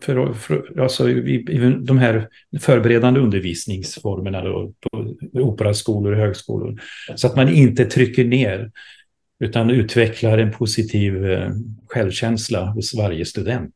[0.00, 2.28] för, för alltså, i, i de här
[2.60, 5.04] förberedande undervisningsformerna då, på
[5.40, 6.80] operaskolor och högskolor.
[7.14, 8.70] Så att man inte trycker ner
[9.40, 11.50] utan utvecklar en positiv eh,
[11.88, 13.74] självkänsla hos varje student.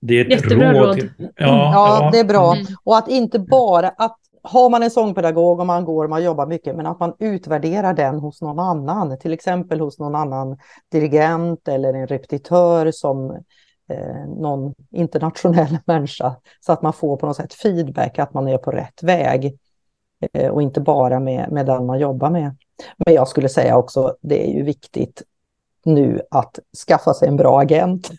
[0.00, 0.86] Det är ett Jättebra råd.
[0.86, 0.94] råd.
[1.00, 1.72] till- Ja, Ja,
[2.04, 2.10] ja.
[2.12, 2.54] det är bra.
[2.54, 2.66] Mm.
[2.84, 6.46] Och att inte bara att har man en sångpedagog och man går och man jobbar
[6.46, 10.56] mycket, men att man utvärderar den hos någon annan, till exempel hos någon annan
[10.92, 13.36] dirigent eller en repetitör som eh,
[14.26, 18.70] någon internationell människa, så att man får på något sätt feedback att man är på
[18.70, 19.58] rätt väg
[20.32, 22.56] eh, och inte bara med, med den man jobbar med.
[23.06, 25.22] Men jag skulle säga också, det är ju viktigt
[25.84, 28.10] nu att skaffa sig en bra agent.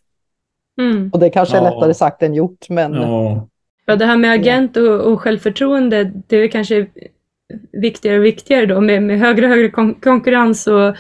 [0.82, 1.10] Mm.
[1.14, 1.70] Och det kanske är Ja.
[1.70, 3.48] lättare sagt än gjort, men Ja.
[3.86, 6.88] Ja, det här med agent och, och självförtroende, det är kanske
[7.72, 10.96] viktigare och viktigare då med, med högre och högre kon konkurrens och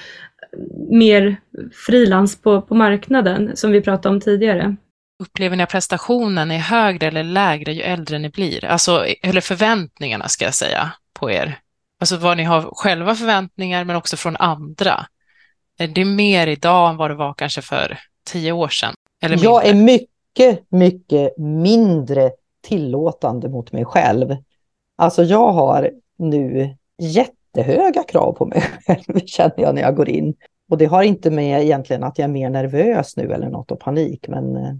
[0.90, 1.42] mer
[1.86, 4.76] frilans på, på marknaden som vi pratade om tidigare.
[5.24, 8.66] Upplever ni att prestationen är högre eller lägre ju äldre ni blir?
[8.66, 11.60] Alltså, eller förväntningarna ska jag säga på er.
[12.00, 15.06] Alltså vad ni har själva förväntningar men också från andra.
[15.78, 18.94] Är det mer idag än vad det var kanske för tio år sedan?
[19.24, 22.32] Eller Jag är mycket, mycket mindre
[22.62, 24.36] tillåtande mot mig själv.
[24.98, 26.76] Alltså jag har nu
[27.58, 30.36] jättehöga krav på mig själv, känner jag när jag går in.
[30.70, 33.80] Och det har inte med egentligen att jag är mer nervös nu eller något och
[33.80, 34.74] panik, men eh,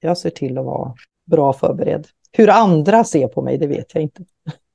[0.00, 0.94] jag ser till att vara
[1.26, 2.06] bra förberedd.
[2.32, 4.24] Hur andra ser på mig, det vet jag inte.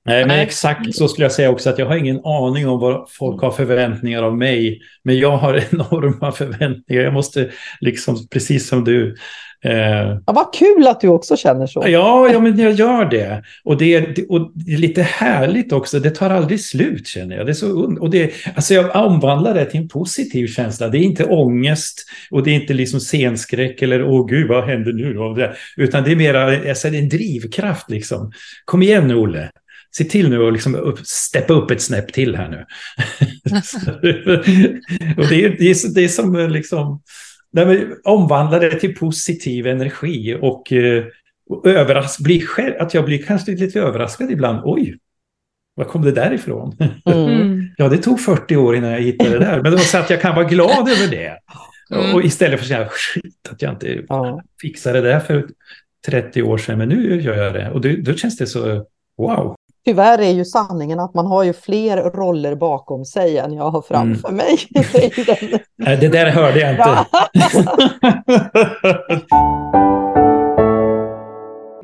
[0.05, 3.09] Nej, men exakt så skulle jag säga också att jag har ingen aning om vad
[3.09, 4.81] folk har förväntningar av mig.
[5.03, 7.03] Men jag har enorma förväntningar.
[7.03, 7.49] Jag måste
[7.81, 9.15] liksom, precis som du.
[9.63, 11.83] Eh, Ja, vad kul att du också känner så.
[11.87, 13.43] ja, ja, men jag gör det.
[13.63, 15.99] Och det, är, och det är lite härligt också.
[15.99, 17.45] Det tar aldrig slut känner jag.
[17.45, 20.87] Det är så och det, alltså jag omvandlar det till en positiv känsla.
[20.87, 24.93] Det är inte ångest och det är inte liksom scenskräck eller åh gud vad händer
[24.93, 25.53] nu då?
[25.77, 28.31] Utan det är alltså, är en drivkraft liksom.
[28.65, 29.49] Kom igen nu Olle.
[29.97, 32.57] Se till nu och liksom upp, steppa upp ett snäpp till här nu.
[35.17, 37.01] och det är, det, är, det är som eh, liksom,
[37.51, 41.03] nej, men, omvandla det till positiv energi och, eh,
[41.49, 44.61] och överras, bli själv, att jag blir kanske lite överraskad ibland.
[44.63, 44.97] Oj,
[45.75, 46.77] Var kom det där ifrån?
[47.05, 47.29] Mm.
[47.29, 47.69] Mm.
[47.77, 49.55] Ja, det tog 40 år innan jag hittade det där.
[49.61, 51.37] Men det var så att jag kan vara glad över det.
[51.91, 52.15] Mm.
[52.15, 54.41] Och istället för att säga skit att jag inte Ja.
[54.61, 55.47] fixade det där för
[56.07, 57.71] 30 år sedan, men nu gör jag det.
[57.71, 58.85] Och då, då känns det så,
[59.17, 59.55] wow.
[59.85, 63.81] Tyvärr är ju sanningen att man har ju fler roller bakom sig än jag har
[63.81, 64.57] framför mig.
[65.99, 67.05] Det där hörde jag inte.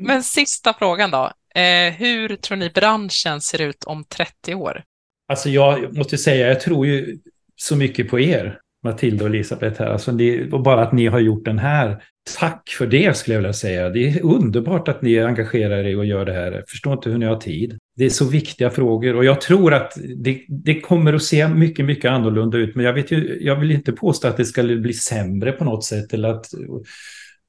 [0.00, 1.30] Men sista frågan då.
[1.54, 4.82] Eh, hur tror ni branschen ser ut om 30 år?
[5.28, 7.18] Alltså jag måste säga, jag tror ju
[7.56, 9.90] så mycket på er, Matilda och Elisabeth här.
[9.90, 12.02] Alltså det, och bara att ni har gjort den här.
[12.38, 13.88] Tack för det skulle jag vilja säga.
[13.88, 16.52] Det är underbart att ni engagerar er och gör det här.
[16.52, 17.78] Jag förstår inte hur ni har tid.
[17.96, 21.84] Det är så viktiga frågor och jag tror att det, det kommer att se mycket,
[21.84, 22.76] mycket annorlunda ut.
[22.76, 25.84] Men jag, vet ju, jag vill inte påstå att det ska bli sämre på något
[25.84, 26.12] sätt.
[26.12, 26.54] Eller att,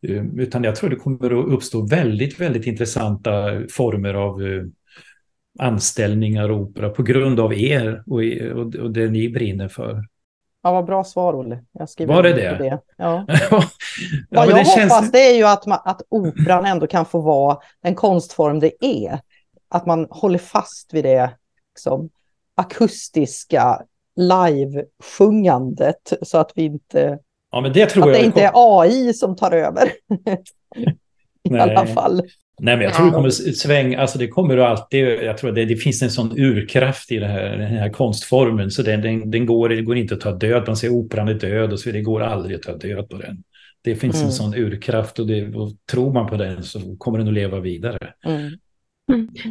[0.08, 3.32] eh, utan jag tror det kommer att uppstå väldigt, väldigt intressanta
[3.72, 4.64] former av eh,
[5.60, 8.22] anställningar och opera på grund av er och,
[8.60, 10.06] och, och det ni brinner för.
[10.64, 11.60] Ja, vad bra svar, Olle.
[11.72, 12.80] Jag skriver Var det på det?
[12.98, 13.26] Ja.
[13.50, 13.64] ja,
[14.30, 17.22] Vad jag det känns- hoppas det är ju att, man, att operan ändå kan få
[17.22, 19.20] vara den konstform det är.
[19.74, 21.32] Att man håller fast vid det
[21.76, 22.10] liksom,
[22.56, 23.82] akustiska
[24.20, 27.20] live-sjungandet så att vi inte,
[27.52, 28.18] Ja, men det tror att jag.
[28.18, 29.84] det inte är AI som tar över.
[31.46, 31.62] I Nej.
[31.62, 32.22] alla fall.
[32.60, 34.02] Nej, men jag tror det kommer svänga.
[34.02, 35.06] Alltså det kommer att alltid.
[35.08, 38.82] Jag tror det, det finns en sån urkraft i det här, den här konstformen så
[38.82, 40.64] den, den, den går, det går inte att ta död.
[40.68, 42.00] Man säger operan är död och så vidare.
[42.00, 43.44] Det går aldrig att ta död på den.
[43.82, 44.26] Det finns Mm.
[44.28, 47.60] en sån urkraft och, det, och tror man på den så kommer den att leva
[47.60, 48.14] vidare.
[48.26, 48.52] Mm.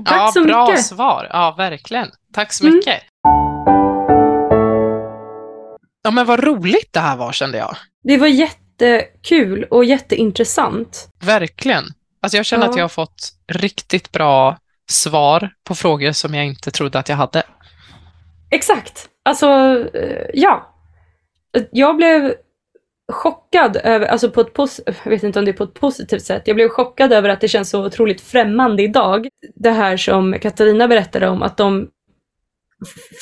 [0.07, 0.85] Tack ja, så bra mycket.
[0.85, 1.29] svar.
[1.33, 2.09] Ja, verkligen.
[2.33, 2.77] Tack så Mm.
[2.77, 3.03] mycket.
[6.05, 7.77] Ja, men vad roligt det här var kände jag.
[8.05, 11.09] Det var jättekul och jätteintressant.
[11.25, 11.85] Verkligen.
[12.23, 12.71] Alltså jag känner Ja.
[12.71, 14.59] att jag har fått riktigt bra
[14.91, 17.43] svar på frågor som jag inte trodde att jag hade.
[18.51, 19.09] Exakt.
[19.25, 19.47] Alltså,
[19.95, 20.75] eh, ja.
[21.73, 22.35] Jag blev
[23.13, 24.53] chockad över, alltså på ett
[25.05, 27.41] jag vet inte om det är på ett positivt sätt, jag blev chockad över att
[27.41, 29.29] det känns så otroligt främmande idag.
[29.55, 31.89] Det här som Katarina berättade om, att de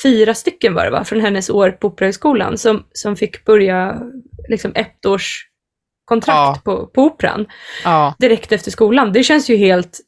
[0.03, 4.01] fyra stycken var det va, från hennes år på Operahögskolan som, som fick börja
[4.49, 7.45] liksom ettårskontrakt på, på Operan
[7.83, 9.13] Ja, direkt efter skolan.
[9.13, 9.99] Det känns ju helt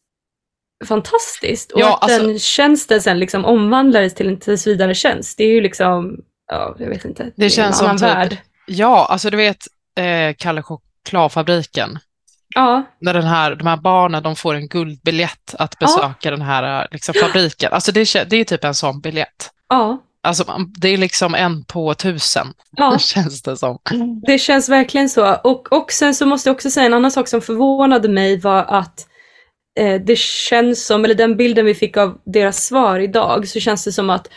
[0.86, 1.72] fantastiskt.
[1.72, 5.44] Och Ja, att alltså- den tjänsten sen liksom omvandlades till en tills vidare tjänst, det
[5.44, 6.18] är ju liksom,
[6.52, 7.32] ja, jag vet inte.
[7.36, 8.38] Det är känns en som annan typ- värld.
[8.66, 9.57] Ja alltså du vet
[9.99, 11.99] eh, Kalle chokladfabriken.
[12.55, 15.86] Ja, När den här, de här barnen de får en guldbiljett att Ja.
[15.88, 17.74] besöka den här eh, liksom, fabriken.
[17.74, 19.51] Alltså det, det är typ en sån biljett.
[19.70, 20.45] ja, Alltså
[20.78, 22.97] det är liksom en på tusen, ja.
[22.99, 23.78] känns det som.
[24.28, 25.36] Det känns verkligen så.
[25.36, 28.64] Och, och sen så måste jag också säga en annan sak som förvånade mig var
[28.64, 29.07] att
[29.80, 33.84] eh, det känns som, eller den bilden vi fick av deras svar idag, så känns
[33.86, 34.28] det som att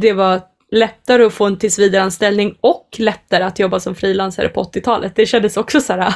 [0.00, 0.40] det var
[0.72, 5.12] lättare att få en tillsvidareanställning och lättare att jobba som frilansare på 80-talet.
[5.16, 6.00] Det kändes också så här,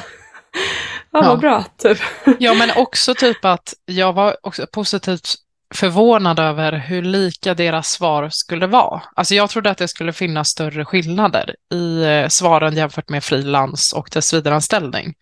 [1.12, 1.36] ja vad Ja.
[1.36, 1.98] bra, typ.
[2.38, 5.34] Ja, men också typ att jag var också positivt
[5.74, 9.02] förvånad över hur lika deras svar skulle vara.
[9.14, 13.92] Alltså jag trodde att det skulle finnas större skillnader i eh, svaren jämfört med frilans
[13.92, 15.14] och tillsvidareanställning.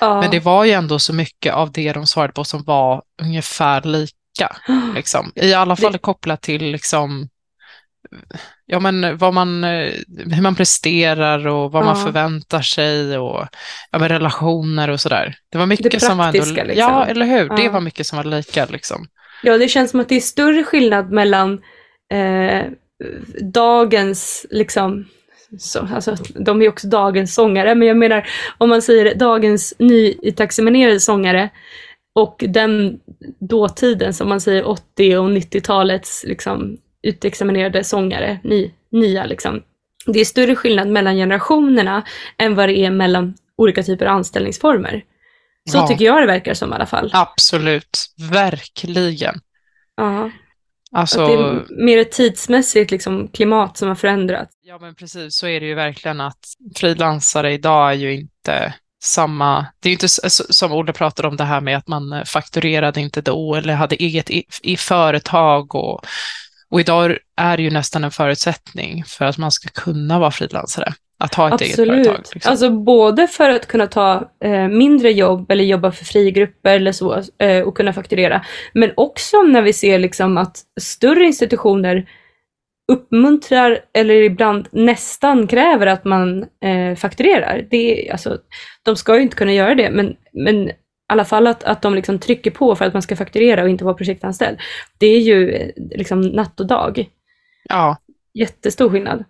[0.00, 0.20] Ja.
[0.20, 3.82] Men det var ju ändå så mycket av det de svarade på som var ungefär
[3.82, 4.56] lika.
[4.94, 5.32] Liksom.
[5.34, 7.28] I alla fall Det- kopplat till liksom,
[8.66, 9.92] ja, men vad man, eh,
[10.34, 12.04] hur man presterar och vad man Ja.
[12.04, 13.46] förväntar sig och
[13.90, 15.34] ja, men relationer och sådär.
[15.52, 16.74] Det var mycket som var ändå, liksom.
[16.76, 17.48] ja, eller hur?
[17.56, 17.70] Det Ja.
[17.70, 19.06] var mycket som var lika liksom.
[19.42, 21.60] Ja, det känns som att det är större skillnad mellan
[22.12, 22.64] eh,
[23.52, 25.04] dagens, liksom,
[25.58, 28.28] så, alltså, de är också dagens sångare, men jag menar
[28.58, 31.48] om man säger dagens nyutexaminerade sångare
[32.14, 32.98] och den
[33.40, 39.62] dåtiden som man säger 80 och 90-talets liksom, utexaminerade sångare, ny, nya liksom.
[40.06, 42.02] Det är större skillnad mellan generationerna
[42.38, 45.04] än vad det är mellan olika typer av anställningsformer.
[45.70, 45.86] Så Ja.
[45.86, 47.10] tycker jag det verkar som i alla fall.
[47.14, 49.40] Absolut, verkligen.
[49.96, 50.30] Ja.
[50.92, 54.52] Alltså, Att det är mer ett tidsmässigt liksom, klimat som har förändrats.
[54.62, 56.38] Ja, men precis så är det ju verkligen att
[56.76, 61.36] frilansare idag är ju inte samma, det är ju inte s- som Olle pratade om
[61.36, 65.74] det här med att man eh, fakturerade inte då eller hade eget i, i företag
[65.74, 66.00] och,
[66.70, 70.92] och idag är det ju nästan en förutsättning för att man ska kunna vara frilansare,
[71.18, 71.98] att ha ett eget företag.
[71.98, 72.34] Absolut.
[72.34, 72.50] liksom.
[72.50, 77.22] Alltså både för att kunna ta eh, mindre jobb eller jobba för frigrupper eller så
[77.38, 78.44] eh, och kunna fakturera.
[78.72, 82.08] Men också när vi ser liksom att större institutioner
[82.92, 87.66] uppmuntrar eller ibland nästan kräver att man eh, fakturerar.
[87.70, 88.38] Det alltså,
[88.82, 90.70] de ska ju inte kunna göra det, men, men
[91.08, 93.84] alla fall att, att de liksom trycker på för att man ska fakturera och inte
[93.84, 94.58] vara projektanställd.
[94.98, 97.08] Det är ju eh, liksom natt och dag.
[97.68, 97.96] Ja,
[98.34, 99.24] Jättestor skillnad.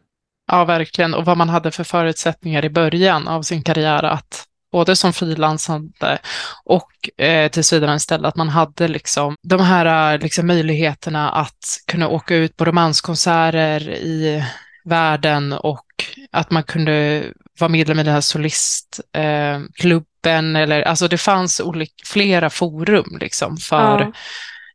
[0.47, 1.15] ja, verkligen.
[1.15, 6.19] Och vad man hade för förutsättningar i början av sin karriär att både som frilansande
[6.65, 12.35] och eh, tillsvidareanställd, att man hade liksom de här eh, liksom, möjligheterna att kunna åka
[12.35, 14.45] ut på romanskonserter i
[14.85, 15.87] världen och
[16.31, 17.25] att man kunde
[17.61, 23.57] vara medlem i den här solistklubben eh, eller alltså det fanns olika, flera forum liksom
[23.57, 24.13] för, Ja.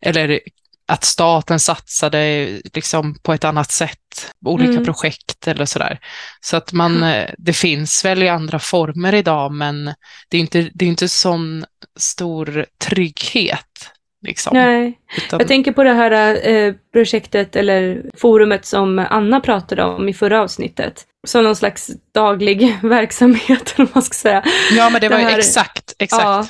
[0.02, 0.40] eller
[0.86, 4.86] att staten satsade liksom på ett annat sätt, olika Mm.
[4.86, 6.00] projekt eller sådär.
[6.42, 9.86] Så att man, eh, det finns väl i andra former idag, men
[10.30, 11.66] det är inte, det är inte sån
[12.00, 13.90] stor trygghet.
[14.24, 14.52] Liksom.
[14.58, 20.10] Nej, Utan, jag tänker på det här eh, projektet eller forumet som Anna pratade om
[20.10, 21.04] i förra avsnittet.
[21.28, 24.44] Som någon slags daglig verksamhet, eller man ska säga.
[24.72, 26.24] ja, men det var det här- exakt, exakt.
[26.24, 26.46] Ja,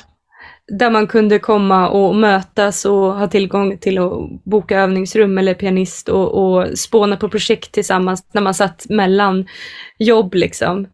[0.78, 4.12] där man kunde komma och mötas och ha tillgång till att
[4.44, 9.46] boka övningsrum eller pianist och, och spåna på projekt tillsammans när man satt mellan
[9.98, 10.86] jobb liksom.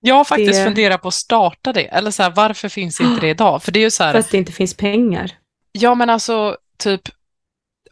[0.00, 3.20] Jag har faktiskt Det- funderat på att starta det, eller så här, varför finns inte
[3.20, 3.62] det idag?
[3.62, 5.30] För det är ju så här, För att det inte finns pengar.
[5.78, 7.00] Ja, men alltså typ,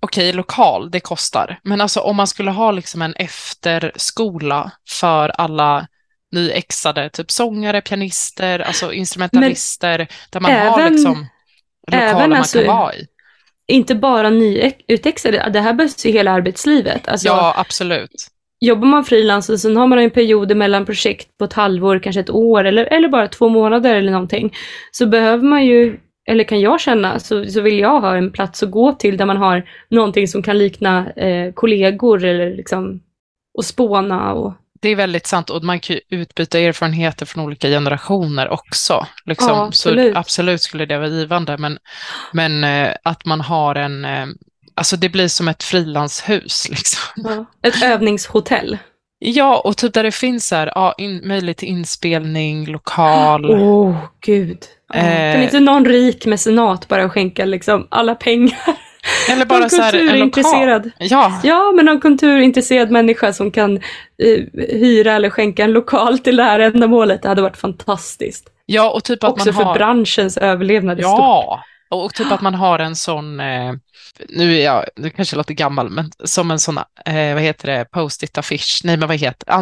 [0.01, 1.61] okej, lokal, det kostar.
[1.63, 5.87] Men alltså om man skulle ha liksom en efterskola för alla
[6.33, 11.27] nyexade, typ sångare, pianister, alltså instrumentalister, där man har även- liksom
[11.93, 13.07] lokaler man alltså- kan vara i.
[13.67, 17.09] Inte bara nyutexade, det här behövs ju hela arbetslivet.
[17.09, 18.27] Alltså, Ja, absolut.
[18.61, 22.21] Jobbar man frilans och sen har man en period mellan projekt på ett halvår, kanske
[22.21, 24.57] ett år eller, eller bara två månader eller någonting,
[24.93, 25.99] så behöver man ju,
[26.29, 29.27] eller kan jag känna, så, så vill jag ha en plats att gå till där
[29.27, 33.01] man har någonting som kan likna eh, kollegor eller liksom,
[33.59, 37.69] och spåna och Det är väldigt sant och man kan ju utbyta erfarenheter från olika
[37.69, 39.07] generationer också.
[39.25, 39.49] Liksom.
[39.49, 40.13] Ja, absolut.
[40.13, 41.79] Så absolut skulle det vara givande, men,
[42.33, 44.27] men eh, att man har en, eh,
[44.75, 47.47] alltså det blir som ett frilanshus liksom.
[47.63, 48.79] ett övningshotell.
[49.25, 53.51] Ja, och typ där det finns så här, ja, in, möjlighet till inspelning, lokal.
[53.51, 54.59] Åh, oh, gud.
[54.93, 55.33] Eh.
[55.33, 58.59] Kan inte någon rik mecenat bara skänka liksom alla pengar?
[59.31, 60.91] eller bara så här en lokal.
[60.99, 66.37] Ja, Ja, men någon kulturintresserad människa som kan eh, hyra eller skänka en lokal till
[66.37, 67.23] det här ändamålet.
[67.23, 68.49] Det hade varit fantastiskt.
[68.67, 69.75] ja, och typ att Också man för har...
[69.75, 71.05] branschens överlevnad stort.
[71.05, 73.73] Ja, och och typ att man har en sån, eh,
[74.29, 77.85] nu är jag, nu kanske låter gammal, men som en sån, eh, vad heter det,
[77.93, 79.53] post-it affisch, nej men vad heter det,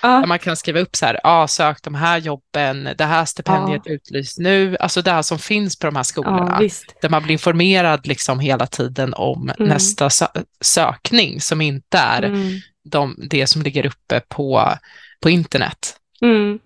[0.00, 0.16] anslagstavla.
[0.16, 3.24] Där Ja, man kan skriva upp så här, ja, sök de här jobben, det här
[3.24, 6.58] stipendiet utlyst nu, alltså det här som finns på de här skolorna.
[6.62, 6.68] ja,
[7.02, 9.68] där man blir informerad liksom hela tiden om Mm.
[9.68, 12.50] nästa sö- sökning som inte är Mm.
[12.84, 14.72] de, det som ligger uppe på,
[15.22, 15.96] på internet.
[16.22, 16.58] Mm.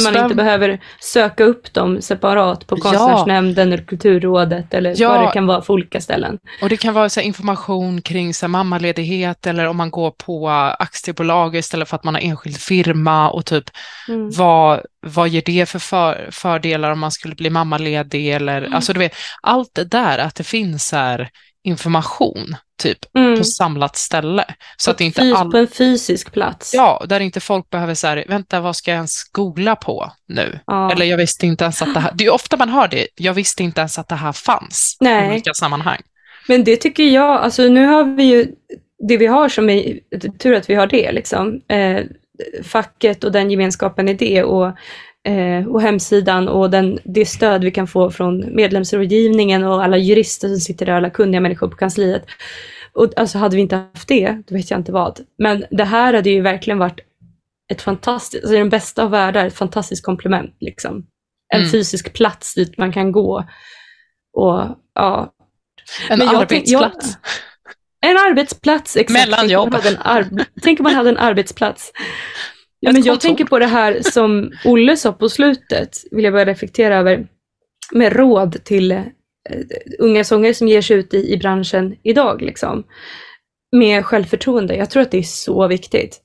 [0.00, 2.82] Så man inte behöver söka upp dem separat på Ja.
[2.82, 5.08] Konstnärsnämnden eller Kulturrådet eller Ja.
[5.08, 6.38] vad det kan vara för olika ställen.
[6.62, 11.56] Och det kan vara så information kring så mammaledighet eller om man går på aktiebolag
[11.56, 13.64] istället för att man har enskild firma och typ
[14.08, 14.30] Mm.
[14.30, 18.74] vad, vad ger det för, för fördelar om man skulle bli mammaledig eller Mm.
[18.74, 21.28] alltså du vet, allt det där att det finns så här
[21.64, 23.38] information typ Mm.
[23.38, 24.44] på samlat ställe.
[24.76, 25.50] Så att På inte fys- all...
[25.50, 26.74] På en fysisk plats.
[26.74, 30.58] Ja, där inte folk behöver så här, vänta, vad ska jag ens googla på nu?
[30.66, 30.92] Ja.
[30.92, 33.34] Eller jag visste inte ens att det här, det är ofta man hör det, jag
[33.34, 35.28] visste inte ens att det här fanns Nej.
[35.28, 36.00] i olika sammanhang.
[36.48, 38.46] Men det tycker jag, alltså nu har vi ju
[39.08, 39.98] det vi har som är,
[40.38, 41.60] tur att vi har det liksom.
[41.68, 42.00] Eh,
[42.64, 44.76] facket och den gemenskapen i det och,
[45.28, 50.48] eh, och hemsidan och den, det stöd vi kan få från medlemsrådgivningen och alla jurister
[50.48, 52.24] som sitter där, alla kunniga människor på kansliet.
[52.92, 55.20] Och alltså hade vi inte haft det, då vet jag inte vad.
[55.38, 57.00] Men det här hade ju verkligen varit
[57.72, 61.06] ett fantastiskt, alltså den bästa av världar, ett fantastiskt komplement liksom.
[61.54, 61.70] En Mm.
[61.70, 63.44] fysisk plats dit man kan gå.
[64.32, 64.64] Och
[64.94, 65.32] ja,
[66.08, 67.16] En Men jag tänk- arbetsplats.
[68.06, 69.26] en arbetsplats, exakt.
[69.26, 69.76] Mellan jobb.
[70.62, 71.92] Tänk om man hade en arbetsplats.
[72.84, 76.44] Ja, men jag tänker på det här som Olle sa på slutet, vill jag bara
[76.44, 77.26] reflektera över,
[77.92, 79.02] med råd till eh,
[79.98, 82.42] unga sångare som ger sig ut i, i branschen idag.
[82.42, 82.84] Liksom.
[83.76, 84.76] Med självförtroende.
[84.76, 86.20] Jag tror att det är så viktigt.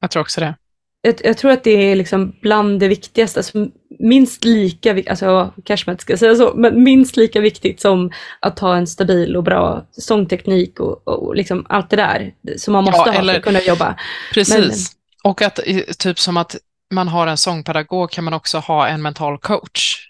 [0.00, 0.54] Jag tror också det.
[1.02, 3.66] Jag, jag tror att det är liksom bland det viktigaste, alltså
[3.98, 8.10] minst lika alltså kanske man ska säga så, men minst lika viktigt som
[8.40, 12.84] att ha en stabil och bra sångteknik och, och liksom allt det där som man
[12.84, 13.94] Ja, måste ha för eller- att kunna jobba.
[14.32, 14.97] Precis.
[15.24, 15.60] Och att
[15.98, 16.56] typ som att
[16.90, 20.08] man har en sångpedagog kan man också ha en mental coach.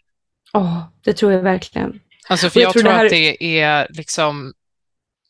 [0.52, 2.00] Åh, det tror jag verkligen.
[2.28, 4.52] Alltså för jag jag, tror det här- att det är liksom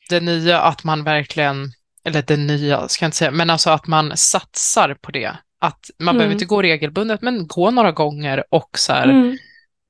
[0.09, 1.73] det nya att man verkligen,
[2.05, 5.37] eller det nya ska jag inte säga, men alltså att man satsar på det.
[5.61, 6.19] Att man Mm.
[6.19, 9.39] behöver inte gå regelbundet, men gå några gånger och så här, Mm.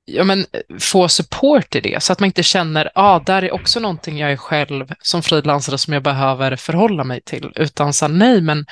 [0.05, 0.47] ja, men,
[0.81, 4.19] få support i det, så att man inte känner, ja, ah, där är också någonting
[4.19, 8.67] jag är själv som frilansare som jag behöver förhålla mig till, utan så nej, men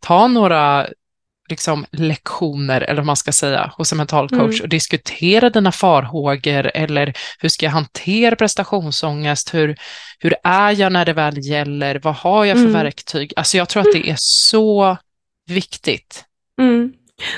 [0.00, 0.86] ta några
[1.48, 4.62] liksom, lektioner, eller vad man ska säga, hos en mental coach mm.
[4.62, 9.76] och diskutera dina farhågor eller hur ska jag hantera prestationsångest, hur,
[10.18, 12.72] hur är jag när det väl gäller, vad har jag för mm.
[12.72, 13.32] verktyg?
[13.36, 14.96] Alltså jag tror att det är så
[15.48, 16.24] viktigt.
[16.60, 16.92] Mm.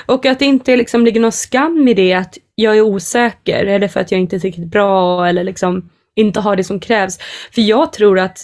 [0.05, 3.87] Och att det inte liksom ligger någon skam i det att jag är osäker, eller
[3.87, 7.19] för att jag inte är tillräckligt bra eller liksom inte har det som krävs.
[7.51, 8.37] För jag tror att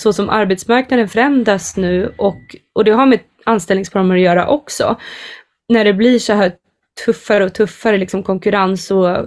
[0.00, 4.96] så som arbetsmarknaden förändras nu och, och det har med anställningsformer att göra också.
[5.68, 6.52] När det blir så här
[7.04, 9.24] tuffare och tuffare liksom konkurrens och eh,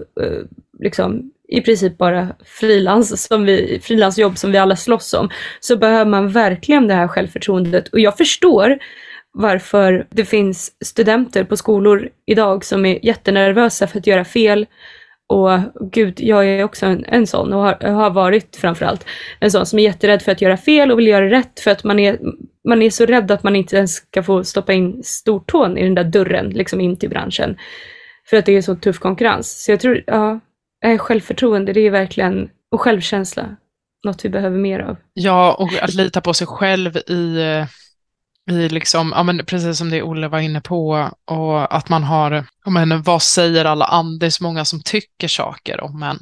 [0.80, 6.11] liksom i princip bara frilans som vi, frilansjobb som vi alla slåss om, så behöver
[6.11, 7.88] man verkligen det här självförtroendet.
[7.88, 8.78] Och jag förstår
[9.34, 14.66] varför det finns studenter på skolor idag som är jättenervösa för att göra fel.
[15.28, 15.49] Och
[15.91, 19.05] gud, jag är också en, en sån och har, har varit framförallt
[19.39, 21.84] en sån som är jätterädd för att göra fel och vill göra rätt för att
[21.84, 22.20] man är,
[22.68, 25.95] man är så rädd att man inte ens ska få stoppa in stortån i den
[25.95, 27.57] där dörren, liksom in till branschen.
[28.30, 29.64] För att det är så tuff konkurrens.
[29.64, 30.39] Så jag tror, ja,
[30.99, 33.55] självförtroende, det är verkligen, och självkänsla,
[34.03, 34.97] något vi behöver mer av.
[35.14, 37.39] Ja, och att lita på sig själv i
[38.51, 42.45] i liksom, ja men precis som det Olle var inne på, och att man har,
[42.66, 46.20] ja men vad säger alla andra, det är så många som tycker saker om en.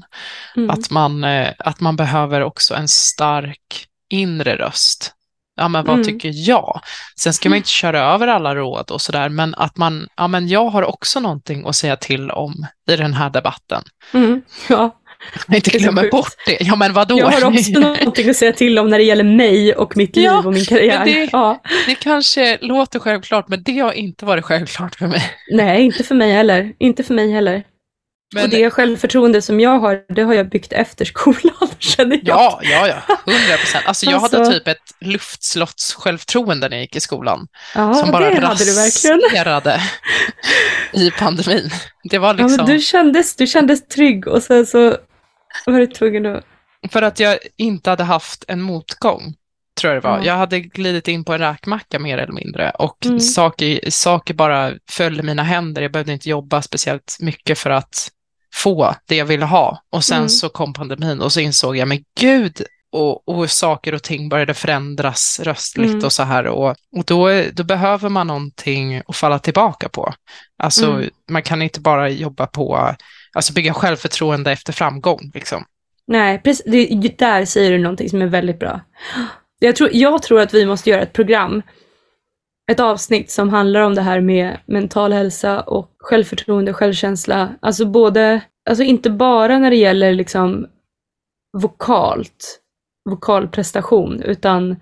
[0.56, 0.70] Mm.
[0.70, 5.14] Att, man, eh, att man behöver också en stark inre röst.
[5.62, 6.08] Ja men vad mm.
[6.08, 6.82] tycker jag?
[7.20, 10.48] Sen ska man inte köra över alla råd och sådär, men att man, ja men
[10.48, 13.84] jag har också någonting att säga till om i den här debatten.
[14.14, 14.42] Mm.
[14.70, 14.98] Ja.
[15.48, 16.58] Jag inte glömmer bort det.
[16.62, 17.20] Ja, men vadå?
[17.20, 20.26] Jag har också någonting att säga till om när det gäller mig och mitt liv
[20.26, 21.06] ja, och min karriär.
[21.06, 21.62] Det, ja.
[21.88, 25.24] det kanske låter självklart, men det har inte varit självklart för mig.
[25.52, 26.74] Nej, inte för mig heller.
[26.80, 27.64] Inte för mig heller.
[28.34, 32.38] Men, och det självförtroende som jag har, det har jag byggt efter skolan, känner jag.
[32.38, 33.16] Ja, ja, ja.
[33.26, 33.86] Hundra procent.
[33.86, 37.48] Alltså jag alltså, hade typ ett luftslotts självförtroende när jag gick i skolan.
[37.76, 39.20] Ja, som bara det hade du verkligen.
[40.94, 41.70] i pandemin.
[42.04, 42.56] Det var liksom...
[42.60, 44.98] Ja, du, kändes, du kändes trygg och sen så
[45.66, 46.46] var du tvungen att...
[46.92, 49.36] För att jag inte hade haft en motgång,
[49.80, 50.16] tror jag det var.
[50.16, 50.28] Mm.
[50.28, 53.20] Jag hade glidit in på en räkmacka mer eller mindre och mm.
[53.20, 55.82] saker, saker bara i mina händer.
[55.82, 58.12] Jag behövde inte jobba speciellt mycket för att
[58.54, 59.84] få det jag ville ha.
[59.90, 60.30] Och sen mm.
[60.30, 64.54] så kom pandemin och så insåg jag, men gud, och, och saker och ting började
[64.54, 66.06] förändras röstligt mm.
[66.06, 66.48] och så här.
[66.48, 70.14] Och, och då, då behöver man någonting att falla tillbaka på.
[70.58, 71.10] Alltså, mm.
[71.30, 72.96] man kan inte bara jobba på
[73.34, 75.32] alltså bygga självförtroende efter framgång.
[75.34, 75.66] Liksom.
[76.08, 78.82] Nej, precis, det, där säger du någonting som är väldigt bra.
[79.60, 81.62] Jag tror, jag tror att vi måste göra ett program,
[82.72, 87.50] ett avsnitt som handlar om det här med mental hälsa och självförtroende, självkänsla.
[87.60, 90.68] Alltså både, alltså inte bara när det gäller liksom
[91.58, 92.60] vokalt,
[93.10, 94.76] vokalprestation, utan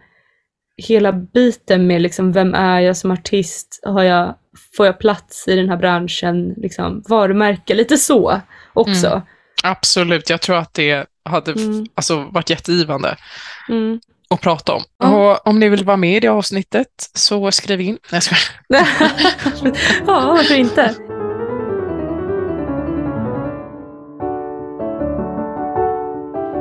[0.77, 3.79] hela biten med liksom, vem är jag som artist?
[3.83, 4.35] Har jag,
[4.77, 6.53] får jag plats i den här branschen?
[6.57, 8.41] Liksom, varumärke, lite så
[8.73, 9.07] också.
[9.07, 9.21] Mm.
[9.63, 11.85] Absolut, jag tror att det hade mm.
[11.95, 13.17] alltså, varit jättegivande
[13.69, 13.99] mm.
[14.33, 14.83] Att prata om.
[15.03, 15.15] Mm.
[15.15, 17.97] Och om ni vill vara med i det avsnittet så skriv in.
[18.11, 18.21] Nej,
[18.69, 19.75] jag
[20.07, 20.95] Ja, varför inte?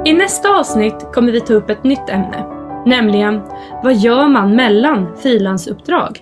[0.04, 2.46] I nästa avsnitt kommer vi ta upp ett nytt ämne.
[2.86, 3.40] Nämligen,
[3.82, 6.20] vad gör man mellan frilansuppdrag?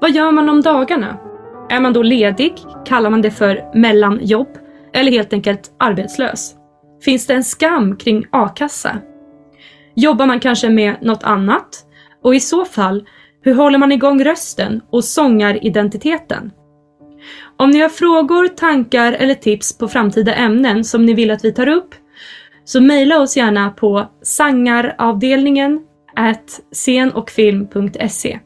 [0.00, 1.18] Vad gör man om dagarna?
[1.70, 2.54] Är man då ledig?
[2.86, 4.48] Kallar man det för mellanjobb?
[4.92, 6.54] Eller helt enkelt arbetslös?
[7.04, 8.98] Finns det en skam kring a-kassa?
[9.98, 11.68] Jobbar man kanske med något annat?
[12.24, 13.04] Och i så fall,
[13.42, 16.50] hur håller man igång rösten och sångaridentiteten?
[17.56, 21.52] Om ni har frågor, tankar eller tips på framtida ämnen som ni vill att vi
[21.52, 21.94] tar upp
[22.64, 25.80] så mejla oss gärna på sangaravdelningen
[26.72, 28.38] scenochfilm.se.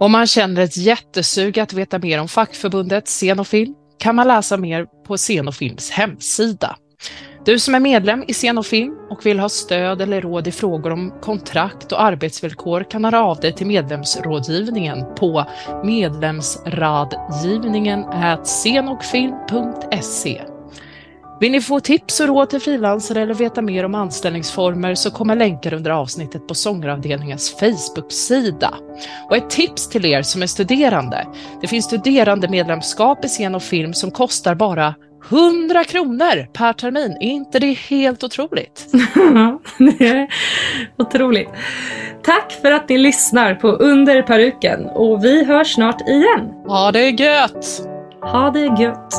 [0.00, 4.28] Om man känner ett jättesug att veta mer om fackförbundet Scen och Film kan man
[4.28, 6.76] läsa mer på Scen och Films hemsida.
[7.44, 10.52] Du som är medlem i Scen och Film och vill ha stöd eller råd i
[10.52, 15.44] frågor om kontrakt och arbetsvillkor kan höra av dig till medlemsrådgivningen på
[15.84, 18.04] medlemsradgivningen
[18.44, 20.42] scenochfilm.se.
[21.40, 25.36] Vill ni få tips och råd till frilansare eller veta mer om anställningsformer så kommer
[25.36, 28.74] länkar under avsnittet på Sångaravdelningens Facebook-sida.
[29.30, 31.26] Och ett tips till er som är studerande.
[31.60, 34.94] Det finns studerandemedlemskap i scen och film som kostar bara
[35.30, 37.16] 100 kronor per termin.
[37.20, 38.86] Är inte det helt otroligt?
[39.14, 40.28] Ja, det är
[40.96, 41.48] otroligt.
[42.22, 46.52] Tack för att ni lyssnar på Under peruken och vi hörs snart igen.
[46.66, 47.66] Ha det gött!
[48.20, 49.14] Ha det gött!